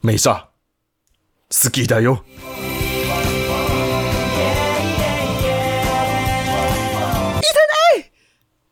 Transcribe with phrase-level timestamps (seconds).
[0.00, 0.50] 美莎，
[1.50, 2.24] 好きだよ。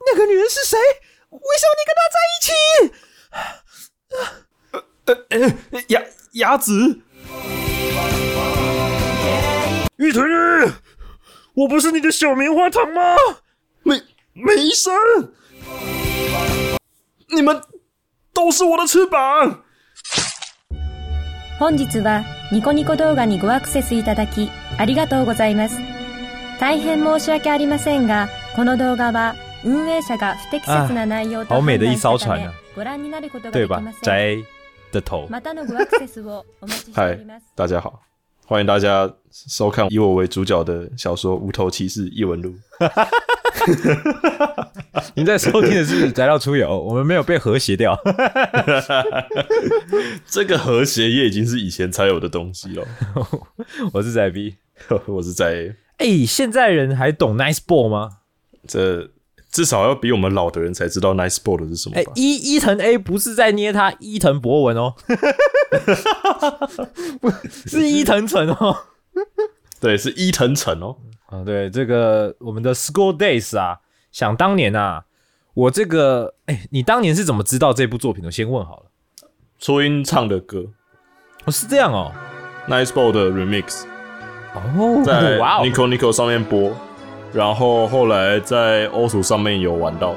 [0.04, 0.76] 那个女人是谁？
[1.30, 2.52] 为什么你跟她在一起？
[5.70, 7.00] 呃，鸭鸭子，
[9.96, 10.70] 玉藤日，
[11.54, 13.16] 我不是你的小棉花糖吗？
[13.84, 14.02] 美
[14.34, 14.92] 美生，
[17.28, 17.62] 你们
[18.34, 19.64] 都是我的翅膀。
[21.59, 25.79] 本日はニコニコ動画にごアクセスいただきありがとうございます。
[26.59, 33.91] 大変申し訳ありませんが、この動画は運営者が不適切な内容と判断したためご覧になることができま？
[33.93, 34.45] せん。
[35.29, 37.93] またのごアクセスをお待ちしてお嗨ります。，大家好，
[38.49, 42.55] 欢迎大家收看以我为主角的小说《无头骑士异闻录》。
[45.15, 47.99] 您在收听的是《宅到出游》，我们没有被和谐掉。
[50.25, 52.87] 这个和谐也已经是以前才有的东西了。
[53.91, 54.55] 我是宅 B。
[55.07, 58.09] 我是在哎、现在人还懂 Nice Ball 吗？
[58.65, 59.09] 这
[59.57, 62.11] 至少要比我们老的人才知道 nice ball 是什么哎、吧？
[62.13, 64.93] 伊伊藤 A 不是在捏他伊藤博文哦，
[67.19, 67.31] 不
[67.67, 68.77] 是伊藤诚哦。
[69.79, 70.95] 对，是伊藤诚哦。
[71.25, 73.79] 啊，对，这个我们的 School Days 啊，
[74.11, 75.05] 想当年啊，
[75.55, 78.27] 我这个，哎、你当年是怎么知道这部作品的？
[78.27, 78.83] 我先问好了。
[79.57, 80.67] 初音唱的歌
[81.45, 82.11] 哦，是这样哦。
[82.69, 83.85] nice ball 的 remix
[84.53, 86.71] 哦，在哇哦，Nico Nico 上面播，
[87.33, 90.15] 然后后来在欧鼠上面有玩到。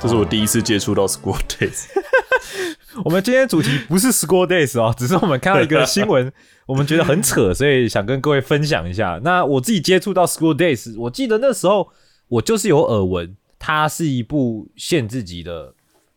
[0.00, 1.84] 这是我第一次接触到 School Days，
[3.04, 6.32] 我们今天主题不是 School Days 哦，只是我们看到一个新闻，
[6.66, 9.20] 我们觉得很扯，所以想跟各位分享一下。
[9.22, 11.88] 那我自己接触到 School Days，我记得那时候
[12.26, 15.72] 我就是有耳闻，它是一部限制级的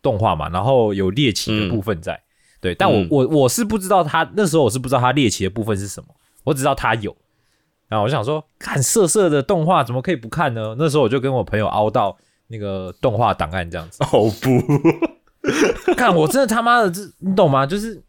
[0.06, 2.22] 动画嘛，然后有猎奇的部分在。
[2.62, 6.10] 对，但我、嗯我我是不知道他那时候我是不知道他猎奇的部分是什么，
[6.44, 7.16] 我只知道他有。
[7.88, 10.76] 然后我就想说，看色色的动画怎么可以不看呢？
[10.78, 12.16] 那时候我就跟我朋友凹到
[12.50, 14.04] 那个动画档案这样子。
[14.14, 14.62] 哦不，
[15.98, 17.66] 看我真的他妈的，这你懂吗？
[17.66, 18.04] 就是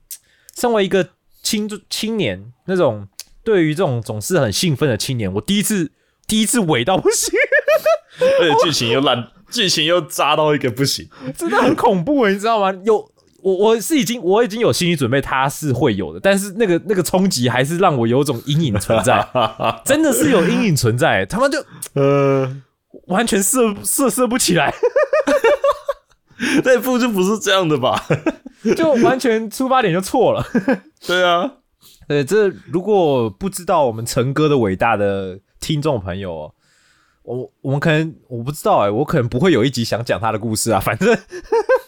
[0.55, 1.06] 身为一个
[1.43, 3.06] 青青年，那种
[3.45, 5.93] 对于这种总是很兴奋的青年，我第一次
[6.27, 7.35] 第一次伪到不行，
[8.41, 11.09] 而且剧情又烂，剧情又渣到一个不行。
[11.37, 12.73] 真的很恐怖，你知道吗？
[12.84, 12.97] 有
[13.43, 19.25] 我我是已经我已经有心理准备，它是会有的，但是那个那个冲击还是让我有种阴影存在，
[19.85, 21.65] 真的是有阴影存在，他妈就
[21.95, 22.56] 呃，
[23.06, 24.75] 完全射射射不起来，
[26.65, 28.05] 那部就不是这样的吧？
[28.77, 30.45] 就完全出发点就错了。
[31.06, 31.49] 对啊，
[32.09, 36.55] 对，这如果不知道我们陈哥的伟大的听众朋友哦，
[37.26, 41.19] 我我们可能我不知道哎、我可能不会有一集想讲他的故事啊，反正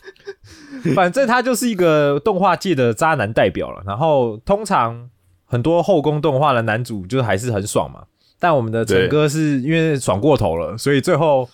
[0.97, 3.83] 反正他就是一个动画界的渣男代表了。
[3.87, 5.09] 然后通常
[5.45, 8.03] 很多后宫动画的男主就还是很爽嘛，
[8.41, 11.49] 但我们的陈对哥是因为爽过头了，所以最后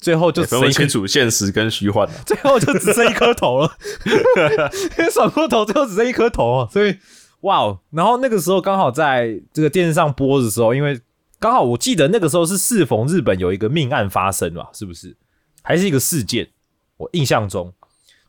[0.00, 2.12] 最后就只剩清楚现实跟虚幻、啊。
[2.24, 3.70] 最后就只剩一颗头了，
[4.98, 6.96] 因为爽过头，最后只剩一颗头哦，所以
[7.42, 7.80] 哇哦！
[7.90, 11.00] 然后那个时候刚好在这个电视上播的时候，因为
[11.42, 15.16] 刚好我记得那个时候是适逢日本有一个命案发生嘛，是不是？
[15.60, 16.48] 还是一个事件？
[16.98, 17.72] 我印象中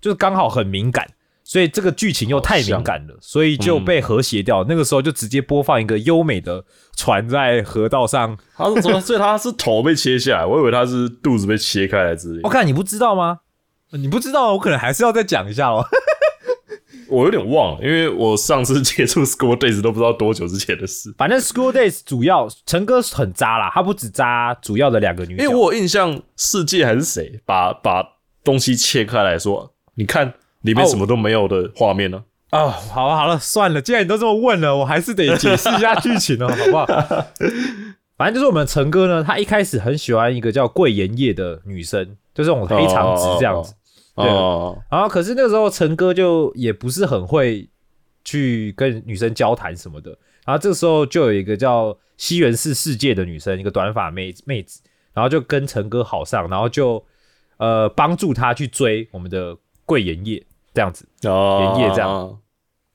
[0.02, 1.08] 就是刚好很敏感，
[1.44, 4.66] 所以这个剧情又太敏感了，所以就被和谐掉。
[4.68, 6.66] 那个时候就直接播放一个优美的
[6.98, 8.36] 船在河道上。
[8.56, 9.00] 他是怎么？
[9.02, 12.42] 所以他是头被切下来，我以为他是肚子被切开来之类的。
[12.46, 13.42] 我、看你不知道吗？
[13.92, 15.86] 你不知道，我可能还是要再讲一下哦。
[17.14, 21.14] 我有点忘了，因为我上次接触 School Days 都不知道多久之前的事。
[21.18, 28.04] 反正 School Days 主要陈哥很渣啦，他不止渣主要的两个女，因为我有印象，世界还是谁把把
[28.44, 36.86] 东西切开来说，你看里面什么都没有的画面呢、哦，好了好了，算了，既然你都这么问了，我还是得解释一下剧情哦，好不好？
[38.18, 43.74] 反正就是我们陈哥呢，他一开始很喜欢一个叫桂妍叶的女生，就这种黑长直这样子。
[44.16, 47.68] 对哦，然后可是那个时候陈哥就也不是很会
[48.24, 50.12] 去跟女生交谈什么的，
[50.46, 54.82] 然后这个时候就有一个叫西园寺世界的女生，一个短发妹妹子，
[55.14, 57.04] 然后就跟陈哥好上，然后就
[57.58, 61.08] 呃帮助他去追我们的桂岩叶这样子。
[61.24, 62.40] 哦，原叶这样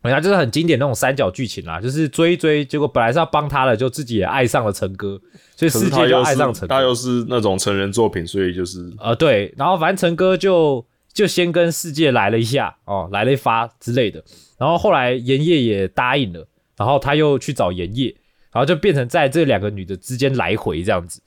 [0.02, 5.20] 人家就是很经典那种三角剧情啦，就是追一追，结果本来是要帮他的，就自己也爱上了陈哥，
[5.56, 6.74] 所以世界就爱上陈哥。
[6.74, 10.86] 他又是那种成人作品，所以就是呃，对，然后反正陈哥就
[11.18, 14.22] 就先跟世界来了一下哦，来了一发之类的，
[14.56, 18.14] 然后后来盐业也答应了，然后他又去找盐业，
[18.52, 21.20] 然后就变成在这两个女的之间来回这样子。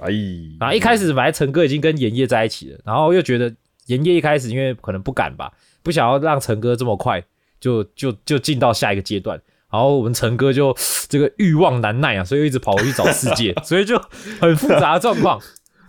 [0.00, 0.12] 哎，
[0.60, 3.52] 然后一开始本来陈哥已经跟盐业在一起了，然后又觉得
[3.86, 5.52] 盐业一开始因为可能不敢吧，
[5.82, 7.20] 不想要让陈哥这么快
[7.58, 9.36] 就就就进到下一个阶段，
[9.72, 10.72] 然后我们陈哥就
[11.08, 14.00] 这个欲望难耐啊，所以一直跑回去找世界，所以就
[14.40, 15.40] 很复杂的状况。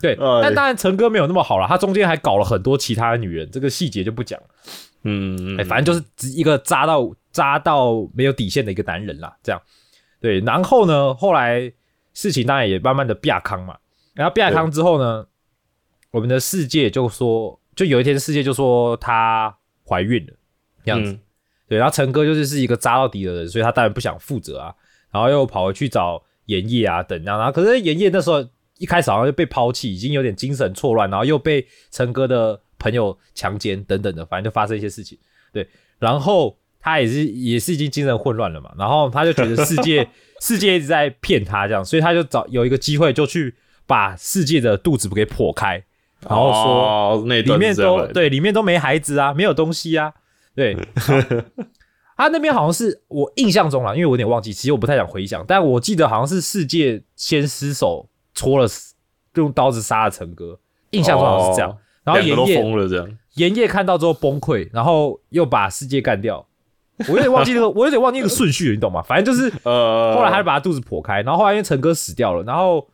[0.04, 4.46] 对，哎但当然陈哥没有那么好了，他中间还搞了很多其他的女人，这个细节就不讲了。
[5.04, 9.60] 嗯，哎、反正就是一个渣到渣到没有底线的一个男人啦，这样。
[10.20, 11.72] 对，然后呢，后来
[12.12, 13.78] 事情当然也慢慢的变康嘛，
[14.12, 15.26] 然后变康之后呢，
[16.10, 19.56] 我们的世界就说，就有一天世界就说她
[19.88, 20.32] 怀孕了，
[20.84, 21.12] 这样子。
[21.12, 21.20] 嗯
[21.66, 24.74] 对，然后陈哥就是是一个渣到底的人，所以他当然不想负责啊，
[25.10, 28.46] 然后又跑回去找盐叶啊等等，然后可是盐叶那时候
[28.84, 35.18] 一开始好像就被抛弃，已经有点精神错乱，然后又被陈哥的朋友强奸等等的，反正就发生一些事情。
[35.54, 35.66] 对，
[35.98, 40.06] 然后他也是也是已经精神混乱了嘛，然后他就觉得世界
[40.42, 43.54] 世界一直在骗他这样，所以他就找有一个机会就去
[43.86, 45.82] 把世界的肚子给破开，
[46.28, 47.24] 然后说。
[47.26, 50.12] 里面都对，里面都没孩子啊，没有东西啊，
[50.54, 50.76] 对。
[52.16, 58.66] 他那边好像是我印象中啦，因为我有点忘记，其实我不太想回想，但我记得好像是世界先失手戳了，
[59.34, 60.58] 用刀子杀了陈哥，
[60.90, 61.70] 印象中好像是这样。
[61.70, 66.46] 哦然后两个都岩叶疯了这样，岩叶看到之后崩溃，然后又把世界干掉。
[67.08, 69.00] 我有点忘记那个，我有点忘记那个顺序了，你懂吗？
[69.00, 72.86] 反正就是呃，后来他就把他肚子剖开，然后后来因为陈哥死掉了，然后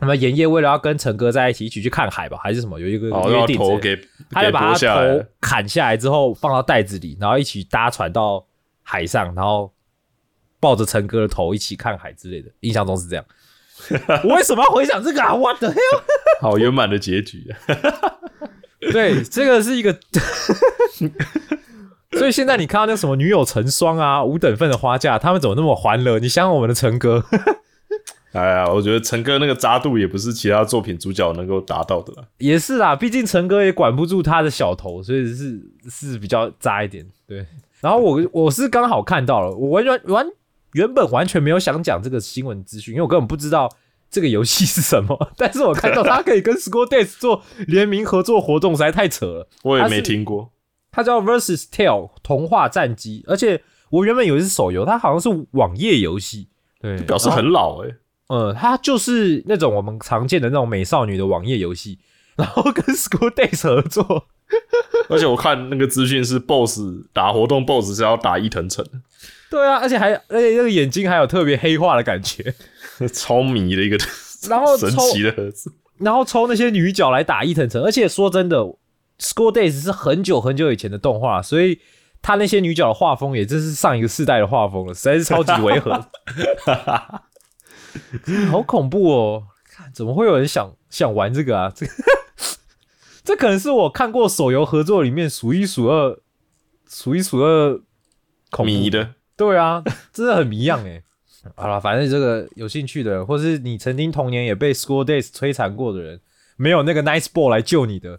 [0.00, 8.44] 什么岩叶为了要跟陈哥在一起，一起去看海吧，还是什么，有一个约定之类的，头给给他就把他头砍下来之后放到袋子里，然后一起搭船到
[8.82, 9.72] 海上，然后
[10.60, 13.24] 抱着陈哥的头一起看海之类的，印象中是这样。
[14.24, 15.34] 我为什么要回想这个啊？
[15.34, 16.00] 我的 hell！
[16.40, 17.56] 好圆满的结局啊，
[18.92, 19.98] 对，这个是一个，
[22.12, 26.18] 所以现在你看到那什么女友成双啊、五等份的花嫁，他们怎么那么欢乐？
[26.18, 27.24] 你想想我们的陈哥，
[28.32, 32.24] 哎呀，我觉得陈哥那个渣度也不是其他作品主角能够达到的啦。
[32.38, 35.60] 也是啦，毕竟陈哥也管不住他的小头，所以是
[35.90, 37.06] 是比较渣一点。
[37.26, 37.46] 对，
[37.80, 40.26] 然后我我是刚好看到了，我完全完
[40.72, 43.68] 原本完全没有想讲这个新闻资讯，因为我根本不知道
[44.10, 49.48] 这个游戏是什么， 但是我看到它可以跟 Score Days 做联名合作活动，实在太扯了。
[49.62, 50.50] 我也没听过，
[50.90, 56.48] 它叫 Versus Tale 童话战机，而且我原本以为是手游，它好像是网页游戏。
[56.80, 57.90] 对，表示很老哎、
[58.28, 61.98] 呃，它就是那种我们常见的那种美少女的网页游戏，
[62.38, 64.26] 然后跟 School Days 合作。
[65.10, 66.80] 而且我看那个资讯是 BOSS
[67.12, 68.82] 打活动 BOSS 是要打伊藤诚，
[69.50, 72.54] 对啊，而且还而且那个眼睛还有特别黑化的感觉，
[73.12, 73.98] 超迷的一个
[74.48, 75.70] 然后 神奇的盒子。
[75.98, 78.58] 然后抽那些女角来打伊藤诚，而且说真的
[79.18, 81.80] ，School Days 是很久很久以前的动画，所以
[82.22, 85.92] 他那些女角的画风也真是上一个世代的画风了，实在是超级违和，
[88.50, 89.42] 好恐怖哦！
[89.68, 91.72] 看怎么会有人想想玩这个啊？
[91.74, 91.92] 这个
[93.28, 96.18] 这可能是我看过手游合作里面数一数二、
[96.88, 97.78] 数一数二
[98.50, 101.02] 恐怖迷的，对啊，真的很迷样哎。
[101.54, 106.18] 好了，反正这个有兴趣的，或是你曾经童年也被 School Days 摧残过的人，
[106.56, 108.18] 没有那个 Nice Ball 来救你的，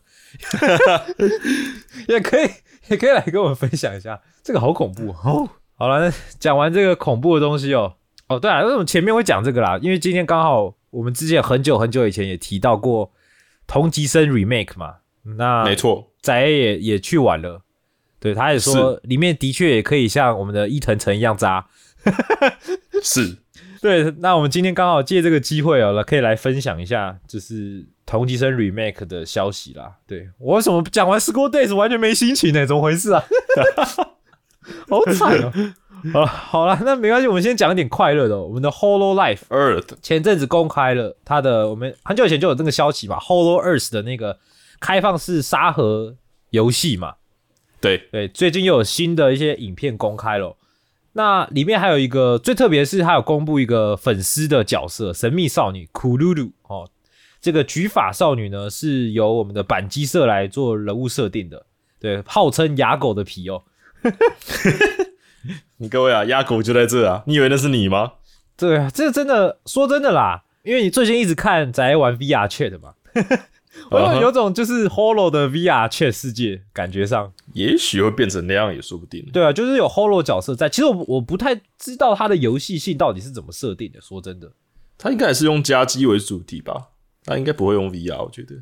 [2.08, 2.48] 也可以
[2.89, 4.22] 也可以来跟我们分享一下。
[4.44, 5.50] 这个好恐怖哦。
[5.74, 7.96] 好了，那讲完这个恐怖的东西哦。
[8.28, 9.80] 哦，对了，为什么前面会讲这个啦？
[9.82, 13.12] 因为今天刚好我们之前很久很久以前也提到过
[13.70, 14.96] 同级生 Remake 嘛，
[15.38, 17.62] 那没错，仔也也去玩了，
[18.20, 21.68] 对，他也说里面的确也可以像我们的伊藤诚一样渣。
[23.04, 23.38] 是
[23.82, 29.94] 对，那我们今天刚好借这个机会哦，来可以来分享一下，就是同级生 remake 的消息啦。
[30.08, 32.66] 对我为什么讲完 School Days 完全没心情呢？
[32.66, 33.24] 怎么回事啊？
[34.90, 35.52] 好惨哦！
[35.52, 44.39] 好了 好了，那没关系，我们先讲一点快乐的哦、我们的 Hollow Life Earth 前阵子公开了它的，我们很久以前就有这个消息嘛，Hollow Earth 的那个
[44.79, 46.15] 开放式沙盒
[46.51, 47.15] 游戏嘛。
[47.82, 50.58] 对，对，最近又有新的一些影片公开了。
[51.13, 56.89] 那里面还有一个最特别是，还有公布一个粉丝的角色——神秘少女库鲁鲁哦。
[57.41, 61.65] 这个举法少女呢，是由我们的板机社来做人物设定的，
[62.00, 63.63] 对，号称牙狗的皮哦。
[65.77, 68.13] 你各位啊，鸭狗就在这啊，你以为那是你吗？
[68.58, 72.93] 对啊，这个真的说真的啦，因为你最近一直看宅玩 VR Chat 嘛，
[73.91, 79.25] 有有种就是 Holo 的 VR Chat 世界，感觉上，也许会变成那样也说不定。
[79.31, 80.67] 对啊，就是有 Holo 角色在。
[80.67, 84.51] 其实我我不太知道它的游戏性到底是怎么设定的，说真的，
[84.98, 86.89] 它应该也是用加机为主题吧？
[87.24, 88.55] 它应该不会用 VR，我觉得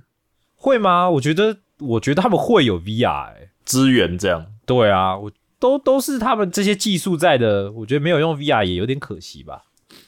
[0.56, 1.10] 会吗？
[1.10, 4.46] 我觉得，我觉得他们会有 VR，哎、资源这样。
[4.66, 9.64] 对啊，我都都是他们这些技术在的，我觉得没有用 VR 也有点可惜吧。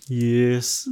[0.08, 0.90] 也是，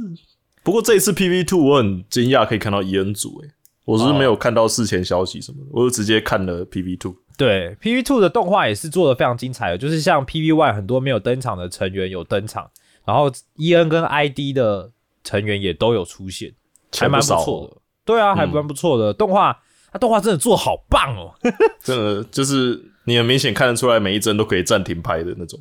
[0.62, 3.50] 不过这一次 PV Two 我很惊讶可以看到伊恩组，诶，
[3.84, 7.16] 我是没有看到事前消息什么的，我就直接看了 PV Two。
[7.36, 12.68] 对，PV Two 的动画也是做的非常精彩的，就是像 PV One 很多没有登场的成员有登场，
[13.04, 14.90] 然后 EN 跟 ID 的
[15.22, 16.52] 成员也都有出现，
[16.96, 17.80] 还蛮不少错的。
[18.04, 19.56] 对啊，还蛮不错的、动画，
[19.92, 21.32] 它动画真的做好棒哦，
[21.80, 25.58] 真的就是你很明显看得出来，每一帧都可以暂停拍的那种。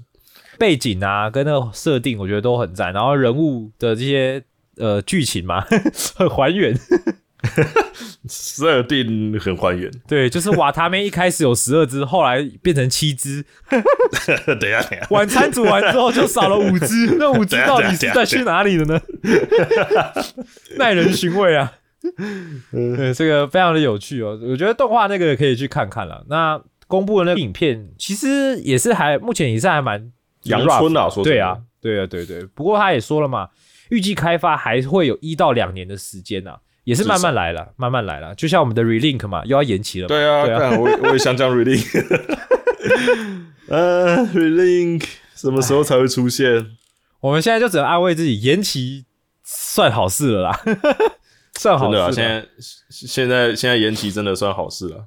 [0.59, 4.43] 背景啊跟那个设定我觉得都很赞，然后人物的这些
[4.77, 5.61] 呃剧情嘛
[6.17, 6.77] 很还原。
[8.27, 9.89] 设定很还原。
[10.07, 13.79] 对，就是瓦塔妹一开始有十二只，后来变成七只， 等
[14.69, 18.99] 一下，等一下，晚餐煮完之后就少了五只，那五只到底是在去哪里了呢？
[20.77, 21.71] 耐人寻味啊！
[22.71, 24.37] 对，这个非常的有趣哦。
[24.43, 26.25] 我觉得动画那个可以去看看了。
[26.27, 30.11] 那公布的那个影片，其实也是还目前也是还蛮
[30.43, 32.43] 阳春啊 rough 说对啊，对啊，对对。
[32.47, 33.49] 不过他也说了嘛，
[33.89, 38.33] 预计开发还会有一到两年的时间呐、也是慢慢来了，慢慢来了。
[38.35, 40.07] 就像我们的 Relink 嘛，又要延期了嘛。
[40.07, 42.05] 对啊，对啊我也我也想讲 Relink，
[43.67, 45.03] 呃，Relink
[45.35, 46.77] 什么时候才会出现？
[47.19, 49.05] 我们现在就只能安慰自己，延期
[49.43, 50.59] 算好事了啦，
[51.59, 52.11] 算好真的啊。
[52.11, 52.47] 现在
[52.89, 55.05] 现在现在延期真的算好事了。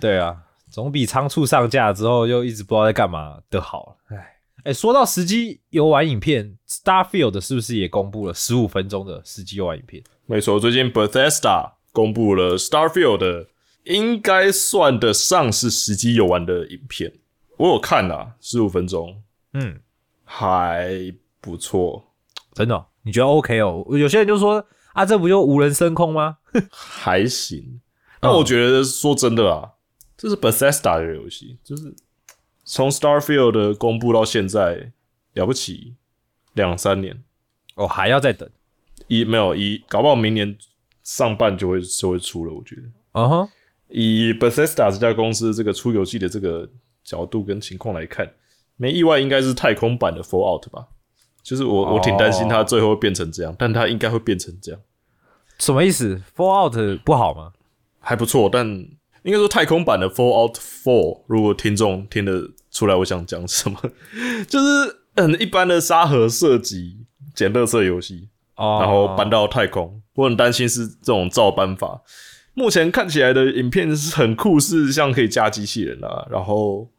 [0.00, 0.36] 对啊，
[0.70, 3.96] 总比仓促上架之后又一直不知道在干嘛的好。
[4.08, 10.02] 哎哎，说到实机游玩影片，Starfield 是不是也公布了十五分钟的实机游玩影片？
[10.26, 13.46] 没错，最近 Bethesda 公布了 Starfield 的，
[13.84, 17.10] 应该算得上是实际游玩的影片。
[17.56, 19.22] 我有看啦，十五分钟
[19.54, 19.80] 嗯，
[20.24, 22.04] 还不错，
[22.52, 23.82] 真的哦、你觉得 OK 哦？
[23.92, 24.62] 有些人就说
[24.92, 26.36] 啊，这不就无人升空吗？
[26.70, 27.80] 还行。
[28.20, 29.70] 但我觉得说真的啊，
[30.20, 31.94] 这是 Bethesda 的游戏，就是
[32.62, 34.92] 从 Starfield 的公布到现在，
[35.32, 35.94] 了不起
[36.52, 37.24] 两三年，
[37.74, 38.46] 哦，还要再等。
[39.08, 40.58] 一没有一，搞不好明年
[41.02, 42.52] 上半就会就会出了。
[42.52, 43.48] 我觉得啊哈，
[43.88, 46.68] 以 Bethesda 这家公司这个出游戏的这个
[47.02, 48.30] 角度跟情况来看，
[48.76, 50.86] 没意外应该是太空版的 Fallout 吧。
[51.42, 54.78] 就是我我挺担心它最后会变成这样，但它应该会变成这样。
[55.58, 57.54] 什么意思？Fallout 不好吗？
[57.98, 58.86] 还不错，但
[59.22, 63.78] 应该说太空版的 Fallout Four，如果听众听得出来我想讲什么，
[64.48, 66.98] 就是很一般的沙盒射击
[67.34, 72.02] 捡乐色游戏，哦，然后搬到太空，我很担心是这种照搬法。
[72.54, 76.90] 目前看起来的影片是很酷，是像可以加机器人啊，然后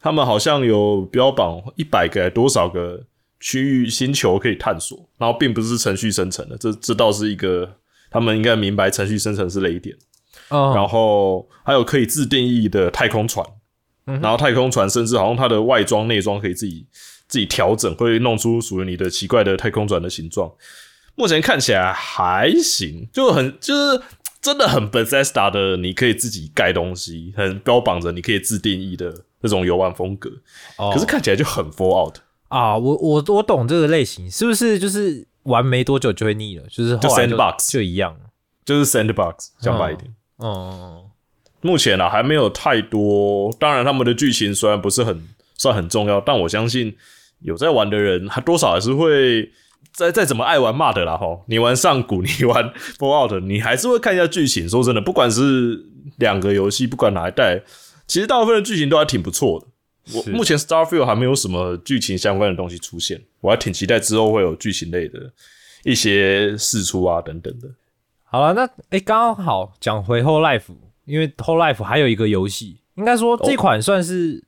[0.00, 3.04] 他们好像有标榜一百个多少个
[3.40, 7.76] 区域星球可以探索，然后并不是程序生成的，这这倒是一个
[8.10, 9.96] 他们应该明白程序生成是雷点。
[10.52, 13.44] 嗯，然后还有可以自定义的太空船，
[14.04, 16.86] 然后太空船甚至好像它的外装内装可以自己
[17.26, 20.52] 自己调整，会弄出属于你的奇怪的太空船的形状。
[21.14, 24.02] 目前看起来还行，就很就是
[24.42, 30.30] 真的很 Bethesda 的，你可以自己盖东西，很标榜着你可以自定义的那种游玩风格，
[30.76, 32.16] 哦可是看起来就很 Fallout，
[32.48, 36.64] 啊，我我我懂这个类型，是不是就是玩没多久就会腻了？
[36.68, 38.14] 就是 sandbox 就一样。
[38.64, 40.06] 就是 Sandbox 讲白一点。
[40.06, 40.14] 嗯，
[41.60, 45.22] 目前啊还没有太多，当然他们的剧情虽然不是很
[45.56, 46.96] 算很重要，但我相信
[47.40, 49.48] 有在玩的人，他多少还是会
[49.92, 51.44] 再再怎么爱玩骂的啦吼。
[51.46, 54.68] 你玩上古，你玩 Fallout，你还是会看一下剧情。
[54.68, 55.84] 说真的，不管是
[56.16, 57.62] 两个游戏，不管哪一代，
[58.08, 59.66] 其实大部分的剧情都还挺不错的。
[60.16, 65.32] 我目前 Starfield 还没有什么剧情相关的东西出现，我还挺期待之后会有剧情类的
[65.84, 67.68] 一些试出啊等等的。
[68.32, 70.74] 好了，那诶，刚刚好讲回 Whole Life，
[71.04, 74.42] 因为 Whole Life 还有一个游戏，应该说这款算是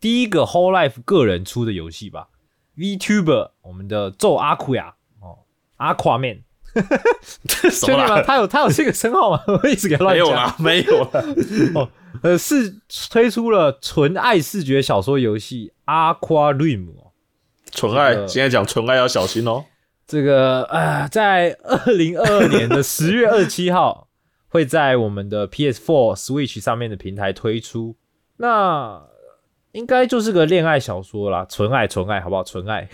[0.00, 2.28] 第一个 Whole Life 个人出的游戏吧。
[2.78, 5.40] VTuber 我们的咒阿库亚哦，
[5.76, 6.42] 阿夸面，
[7.22, 8.06] 什么确定吗？
[8.06, 8.22] 啦？
[8.22, 9.42] 他有他有这个称号吗？
[9.62, 10.26] 我一直给他乱讲。
[10.26, 11.10] 没有啦，没有啦。
[11.76, 11.88] 哦，
[12.22, 12.74] 呃，是
[13.10, 15.74] 推出了纯爱视觉小说游戏
[16.18, 17.12] 《Aquarium》哦。
[17.70, 19.66] 纯爱这，个现在讲纯爱要小心哦。
[20.10, 24.08] 这个啊、在二零二二年的十月二十七号
[24.48, 27.94] 会在我们的 PS4、Switch 上面的平台推出。
[28.38, 29.00] 那
[29.70, 32.42] 应该就是个恋爱小说啦，纯爱，纯爱，好不好？
[32.42, 32.88] 纯爱。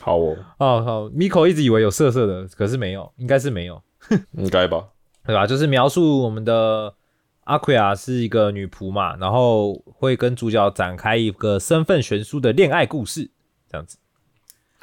[0.00, 3.80] 好哦， 哦好，Miko 一直以为有色色的，可是没有，应该是没有，
[4.36, 4.88] 应该吧？
[5.24, 5.46] 对吧？
[5.46, 6.92] 就是描述我们的
[7.44, 13.30] 阿奎亚是一个女仆嘛，然后会跟主角展开一个身份悬殊的恋爱故事，
[13.70, 13.98] 这样子。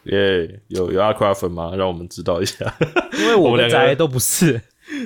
[0.03, 1.74] 耶、有有阿夸粉吗？
[1.75, 2.74] 让我们知道一下。
[3.20, 4.62] 因为我我们两个都不是，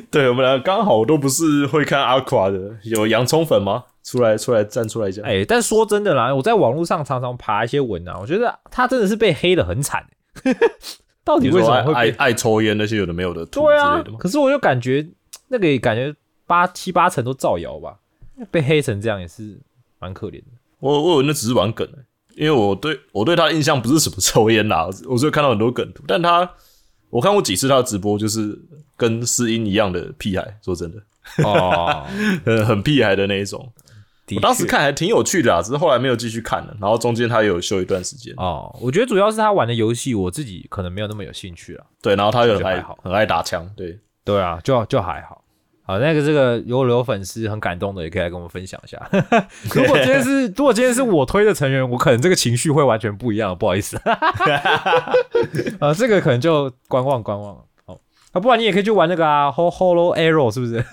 [0.09, 3.83] 对我们两个刚好都不是会看阿夸的，有洋葱粉吗？
[4.03, 5.21] 出来出来站出来一下。
[5.23, 10.05] 哎、但说真的啦，我在网络上常常爬一些文啊，我觉得他真的是被黑的很惨。
[11.25, 12.11] 到底为什么会被？
[12.11, 15.07] 爱爱抽烟那些有的没有的图对啊之类的吗？，可是我就感觉
[15.47, 17.97] 那个感觉八七八成都造谣吧，
[18.51, 19.59] 被黑成这样也是
[19.97, 20.45] 蛮可怜的。
[20.79, 21.93] 我我那只是玩梗、欸，
[22.35, 26.49] 因为我对我对他的印象不是什么抽烟啦， 我只有看到很多梗图，但他
[27.09, 28.57] 我看过几次他的直播，就是
[28.97, 31.01] 跟诗音一样的屁孩，说真的，
[31.43, 32.05] 哦，
[32.45, 33.71] 很 很屁孩的那一种。
[34.35, 41.85] 我当时看还挺有趣的啊，只是后来没有继续看了，然后中间他也有休一段时间，哦，我觉得主要是他玩的游戏，我自己可能没有那么有兴趣了。
[42.01, 45.44] 对，然后他又很爱好很爱打枪，对，对啊，就就还好。
[45.87, 48.99] 好，那个这个如果有粉丝很感动的，也可以来跟我们分享一下。
[49.71, 53.95] 如果今天是如果今天是我推的成员，我可能这个情绪会完全不一样，不好意思。
[55.79, 57.55] 啊，这个可能就观望观望。
[57.85, 57.99] 好，
[58.31, 60.83] 啊，不然你也可以去玩那个啊，Hol Hollow Arrow 是不是？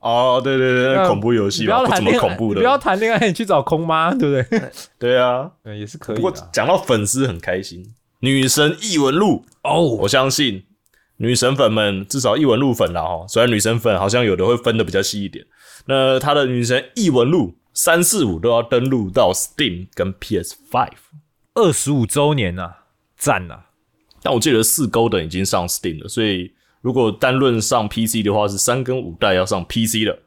[0.00, 4.62] 哦，对对对， 恐怖游戏吧，不怎么不要谈恐怖的，不要谈恋爱，你去找空妈，对不对？
[4.98, 5.48] 对啊。
[5.64, 6.32] 嗯，也是可以不过。
[6.52, 7.84] 讲到粉丝很开心，
[8.20, 10.64] 女神异闻录哦，我相信
[11.18, 15.44] 女神粉们至少异闻录粉啦哈，虽然女神粉好像有的会分的比较细一点，
[15.86, 20.92] 那她的女神异闻录三四五都要登录到 Steam 跟 PS Five，
[21.54, 22.78] 二十五周年呐、啊，
[23.16, 23.64] 赞呐、啊！
[24.22, 30.18] 但我记得四 Golden 已经上 Steam 了，所以如果单论上 PC 的话，是三跟五代要上 PC 了。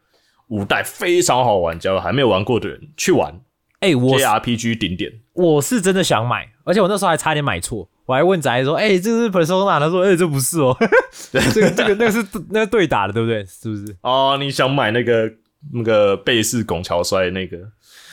[0.47, 3.39] 五代非常好玩，假如还没有玩过的人去玩
[3.79, 5.11] 哎、我是 JRPG 顶点。
[5.33, 10.75] 我是真的想买，而且我那时候还差点买错，我还问宅说：“哎、这是 Persona？” 他说：“哎、这不是哦，
[11.31, 13.45] 这个这个那个是那个对打的，对不对？
[13.45, 15.31] 是不是哦，你想买那个
[15.73, 17.55] 那个背式拱桥摔那个？”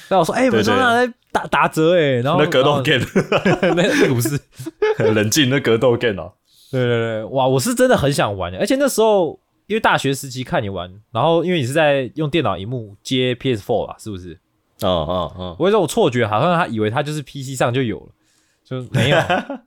[0.09, 3.05] 然后我说：“哎、Persona 在打打折哎、 然后那格斗 game，
[3.75, 4.38] 那那个不是，
[4.99, 6.33] 冷静，那格斗 game 哦。
[6.70, 14.38] 对对对，哇，我是真的很想玩，而且那时候因为大学时期看你玩，然后因为你是在用电脑荧幕接 PS4 吧，是不是？
[14.81, 18.07] 嗯嗯嗯，我有种错觉，好像他以为他就是 PC 上就有了，
[18.68, 19.18] 就 没有。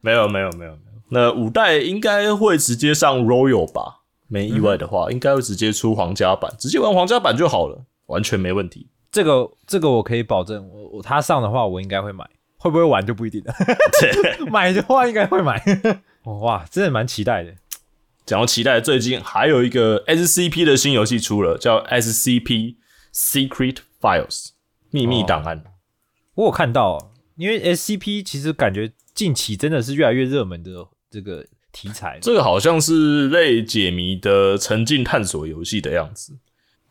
[0.01, 0.91] 没有没有没有没有。
[1.09, 4.01] 那五代应该会直接上 Royal 吧？
[4.27, 8.87] 没意外的话，应该会直接出皇家版，直接玩皇家版就好了，完全没问题。
[9.11, 12.25] 这个这个我可以保证，我我他上的话，我应该会买，
[12.57, 13.53] 会不会玩就不一定了。
[14.49, 15.61] 买的话应该会买。
[16.23, 17.53] 哦哇，真的蛮期待的。
[18.25, 22.75] 讲到期待，最近还有一个 SCP 的新游戏出了，叫 SCP
[23.13, 24.51] Secret Files
[24.91, 25.65] 秘密档案。
[26.35, 27.10] 我有看到，
[27.41, 30.69] 因为 SCP 其实感觉近期真的是越来越热门的
[31.09, 32.19] 这个题材。
[32.21, 36.37] 这个好像是类解谜的沉浸探索游戏的样子，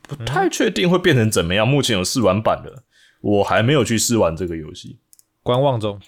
[0.03, 1.69] 不太确定会变成怎么样。
[1.69, 2.83] 目前有试玩版的，
[3.21, 4.99] 我还没有去试玩这个游戏。
[5.45, 6.01] 观望中，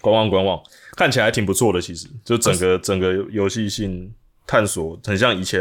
[0.00, 0.62] 观望观望，
[0.96, 1.78] 看起来还挺不错的。
[1.78, 4.10] 其实，就整个整个游戏性
[4.46, 5.60] 探索，很像以前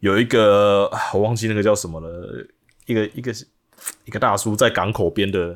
[0.00, 2.46] 有一个啊我忘记那个叫什么了，
[2.86, 3.30] 一个一个
[4.06, 5.54] 一个大叔在港口边的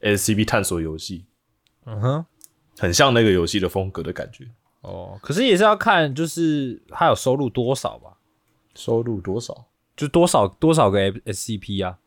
[0.00, 1.24] SCP 探索游戏，
[1.90, 2.26] 嗯哼，
[2.78, 4.46] 很像那个游戏的风格的感觉。
[4.82, 8.16] 哦，可是也是要看，就是他有收入多少吧，
[8.74, 9.66] 收入多少？
[9.96, 11.98] 就多少多少个 SCP 啊？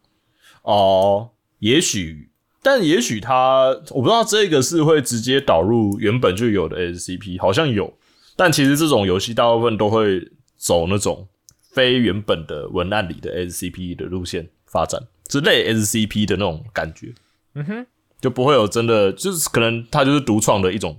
[0.64, 2.32] 哦，也许，
[2.64, 7.94] 但也许他我不知道这个是会直接导入原本就有的 SCP，好像有，
[8.36, 11.28] 但其实这种游戏大部分都会走那种
[11.62, 17.14] 非原本的文案里的 SCP 的路线发展，之类 SCP 的那种感觉，
[17.54, 17.88] 嗯哼，
[18.24, 20.96] 就不会有真的就是可能他就是独创的一种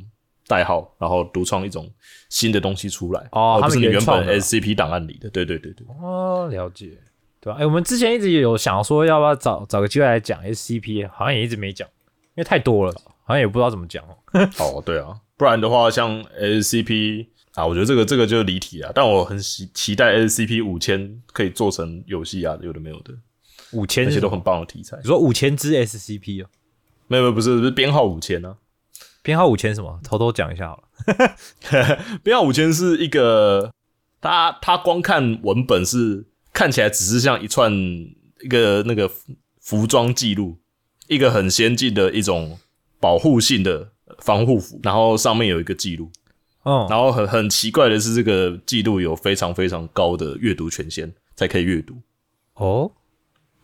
[0.46, 1.90] 代号，然后独创一种
[2.28, 5.86] 新的东西出来，哦他们而不是你原本 SCP 档案里的，对对对对。
[6.02, 6.90] 哦，了解，
[7.40, 7.58] 对吧？
[7.58, 11.88] 哎、我们之前一直有想说要不要找找个机会来讲 SCP，好像也一直没讲，
[12.34, 12.92] 因为太多了，
[13.24, 14.14] 好像也不知道怎么讲哦。
[14.60, 18.92] 哦，对啊，不然的话，像 SCP 啊，我觉得这个这个就是离题啊。
[18.94, 23.14] 但我很期期待 SCP 五千可以做成游戏啊，有的没有的，
[23.72, 25.08] 五千那些都很棒的题材你。
[25.08, 26.48] 说五千只 SCP 哦，
[27.06, 28.56] 没有不是不是编号五千啊，
[29.22, 30.00] 编号五千什么？
[30.02, 30.84] 偷偷讲一下好了。
[32.22, 33.72] 编号五千是一个，
[34.20, 37.72] 它它光看文本是看起来只是像一串
[38.40, 40.58] 一个那个服服装记录，
[41.08, 42.58] 一个很先进的一种
[43.00, 46.10] 保护性的防护服，然后上面有一个记录。
[46.62, 51.94] 哦，然后很很奇怪的是，这个记录有非常非常高的阅读权限才可以阅读。
[52.54, 52.90] 哦，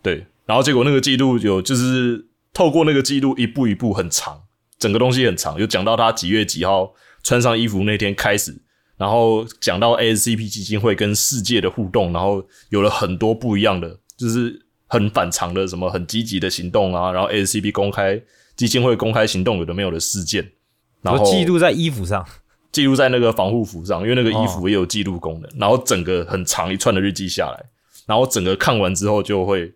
[0.03, 4.42] 对，然后结果那个记录有就是透过那个记录一步一步很长，
[4.78, 8.60] 整个东西很长，有讲到他几月几号穿上衣服那天开始，
[8.96, 18.20] 然后讲到 ASCP 基金会跟世界的互动，然后有了很多不一样的，就是很反常的什么很积极的行动啊，然后 ASCP 公开
[18.56, 20.52] 基金会公开行动有的没有的事件，
[21.02, 22.26] 然后记录在衣服上，
[22.72, 25.50] 记录在那个防护服上，因为那个衣服也有记录功能。
[25.58, 27.64] 然后整个很长一串的日记下来，
[28.06, 29.72] 然后整个看完之后就会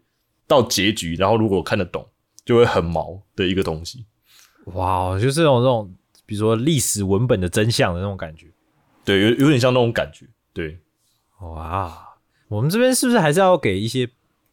[0.47, 2.07] 到结局，然后如果看得懂，
[2.45, 4.07] 就会很毛的一个东西。
[4.67, 5.95] 哇，就是这种这种，
[6.27, 8.47] 比如说历史文本的真相的那种感觉。
[9.05, 10.27] 对，有有点像那种感觉。
[10.53, 10.79] 对，
[11.41, 12.17] 哇，
[12.49, 14.09] 我们这边是不是还是要给一些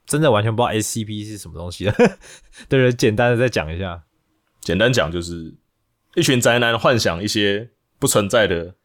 [0.06, 2.18] 真的完全不知道 SCP 是什么东西的
[2.68, 4.04] 的人，简单的再讲一下？
[4.60, 5.56] 简单讲就是
[6.16, 8.76] 一群宅男幻想一些不存在的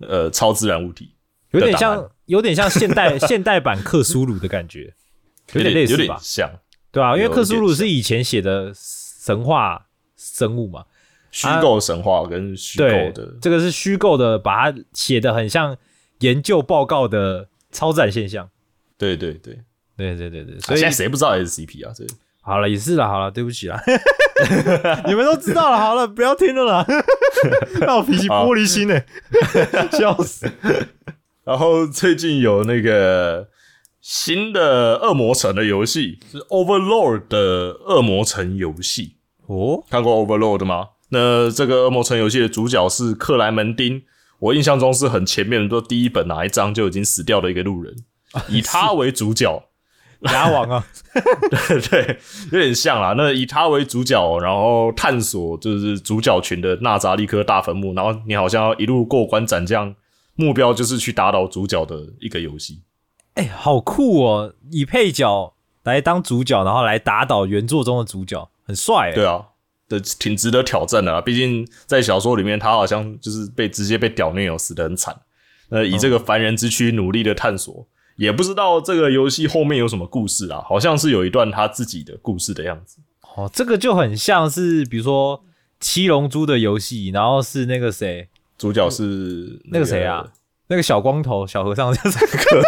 [0.00, 1.14] 呃超自然物体，
[1.52, 4.94] 有点像，有点像现代 现代版克苏鲁的感觉，
[5.52, 6.16] 有点类似吧？
[6.16, 6.50] 点像
[6.92, 10.84] 对啊，因为克苏鲁是以前写的神话生物嘛，
[11.30, 15.76] 虚构神话跟虚构对的，这个是虚构的，把它写的很像
[16.20, 18.48] 研究报告的超自然现象。
[18.96, 19.58] 对对对。
[19.94, 21.92] 对对对对，所所以以现在谁不知道 SCP 啊？
[21.94, 22.04] 这
[22.40, 23.80] 好了，也是了，好了，对不起啦，
[25.06, 26.84] 你们都知道了，好了，不要听了啦。
[27.78, 29.00] 那我脾气玻璃心呢、
[29.92, 30.50] 笑死。
[31.44, 33.46] 然后最近有那个
[34.02, 37.38] 新的恶魔城的游戏，是 Overlord 的
[37.86, 39.14] 恶魔城游戏。
[39.46, 40.88] 哦，看过 Overlord 吗？
[41.10, 44.02] 那这个恶魔城游戏的主角是克莱门丁，
[44.40, 47.94] 我印象中是很前面的，都第一本哪一章就已经死掉的一个路人，
[48.50, 49.62] 以他为主角。
[50.22, 50.86] 牙王啊，
[51.50, 52.18] 对对，
[52.52, 53.14] 有点像啦。
[53.16, 59.92] 那以他为主角，然后探索就是主角群的纳扎利科大坟墓，然后你好像要一路过关斩将，
[60.36, 62.82] 目标就是去打倒主角的一个游戏。
[63.34, 64.54] 哎、好酷哦！
[64.70, 69.12] 以配角来当主角，然后来打倒原作中的主角，很帅哎。
[69.14, 69.46] 对啊，
[69.88, 71.20] 的挺值得挑战的啦。
[71.20, 75.18] 毕竟在小说里面，他好像就是被直接被屌虐，有死的很惨。
[75.70, 80.62] 那以这个凡人之躯努力的探索，也不知道这个游戏后面有什么故事啊？
[80.68, 82.98] 好像是有一段他自己的故事的样子。
[83.34, 85.42] 哦，这个就很像是比如说
[85.80, 90.30] 七龙珠的游戏，然后是那个谁，主角是那个谁啊？
[90.68, 92.62] 那个小光头小和尚就是克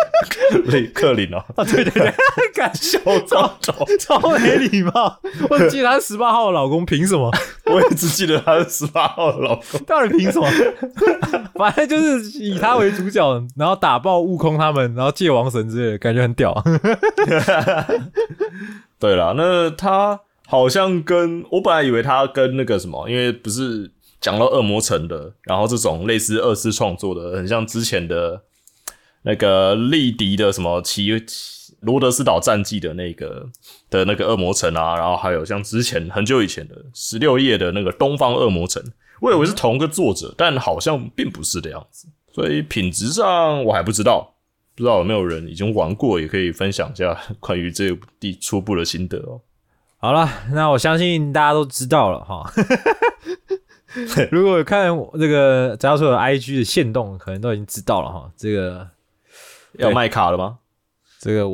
[0.92, 2.12] 克林哦， 啊，对对对，
[2.54, 3.18] 干小光
[3.62, 5.18] 头，超没礼貌！
[5.48, 7.30] 我记得他是十八号的老公，凭什么？
[7.66, 9.80] 我也只记得他是十八号的老公。
[9.87, 10.46] 到底凭什么？
[11.54, 16.52] 反正就是以他为主角，然后打爆悟空他们，然后借王神之类的，感觉很屌。
[18.98, 23.90] 对了，那他好像跟我本来以为他跟那个什么，因为不是
[24.24, 28.40] 讲到恶魔城的，然后这种类似二次创作的，很像之前的
[29.20, 31.10] 那个利迪的什么奇
[31.80, 33.46] 罗德斯岛战记的那个
[33.90, 38.82] 的那个恶魔城啊，然后还有像之前很久以前的十六页的那个东方恶魔城，
[39.20, 44.30] 我以为是同一个作者，但好像并不是的样子，所以品质上我还不知道。
[44.76, 49.40] 不知道有没有人已经玩过，也可以分享一下关于这部第初步的心得哦。
[49.98, 52.42] 好了，那我相信大家都知道了哈。
[54.30, 58.30] 如果看我这个翟教授的 IG 的线动，可能都已经知道了哈。
[58.37, 58.88] 这个
[59.74, 60.59] 要卖卡了吗？
[61.18, 61.48] 这个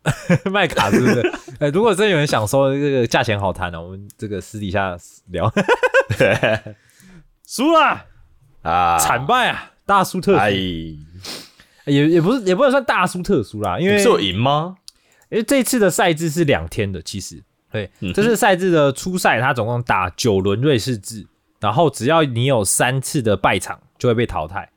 [0.50, 1.32] 卖卡是不是？
[1.60, 4.96] 呃，如果真有人想收，这个价钱好谈的、我们这个私底下
[5.28, 5.50] 聊。
[7.46, 8.04] 输了，
[8.62, 9.72] 啊，惨败啊！
[9.86, 10.50] 大输特输，哎，
[11.84, 14.76] 也也不是也不能算大输特输啦，因为是有赢吗？
[15.30, 21.26] 因为这次的赛制是两天的，其实对，嗯这次赛制的初赛，它总共打九轮瑞士制，
[21.64, 24.70] 然后只要你有三次的败场，就会被淘汰。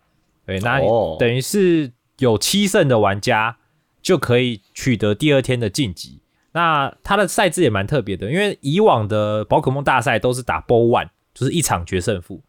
[0.45, 3.57] 对，那哦等于是有七胜的玩家
[4.01, 6.21] 就可以取得第二天的晋级。
[6.53, 12.41] 那它的赛制也蛮特别的，因为以往的宝可梦大赛都是打 BO one，就是一场决胜负。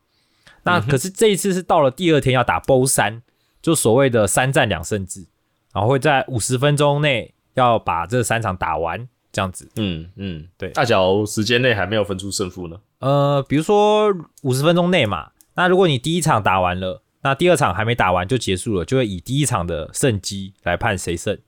[0.63, 3.21] 那可是这一次是到了第二天要打 BO 三，
[3.61, 5.27] 就所谓的三战两胜制，
[5.75, 9.69] 然后会在五十分钟内要把这三场打完，这样子。
[9.75, 12.79] 嗯嗯，对大小时间内还没有分出胜负呢。
[13.01, 21.39] 呃，比如说五十分钟内嘛，那如果你第一场打完了，那第二场还没打完就结束了，就会以第一场的胜机来判谁胜。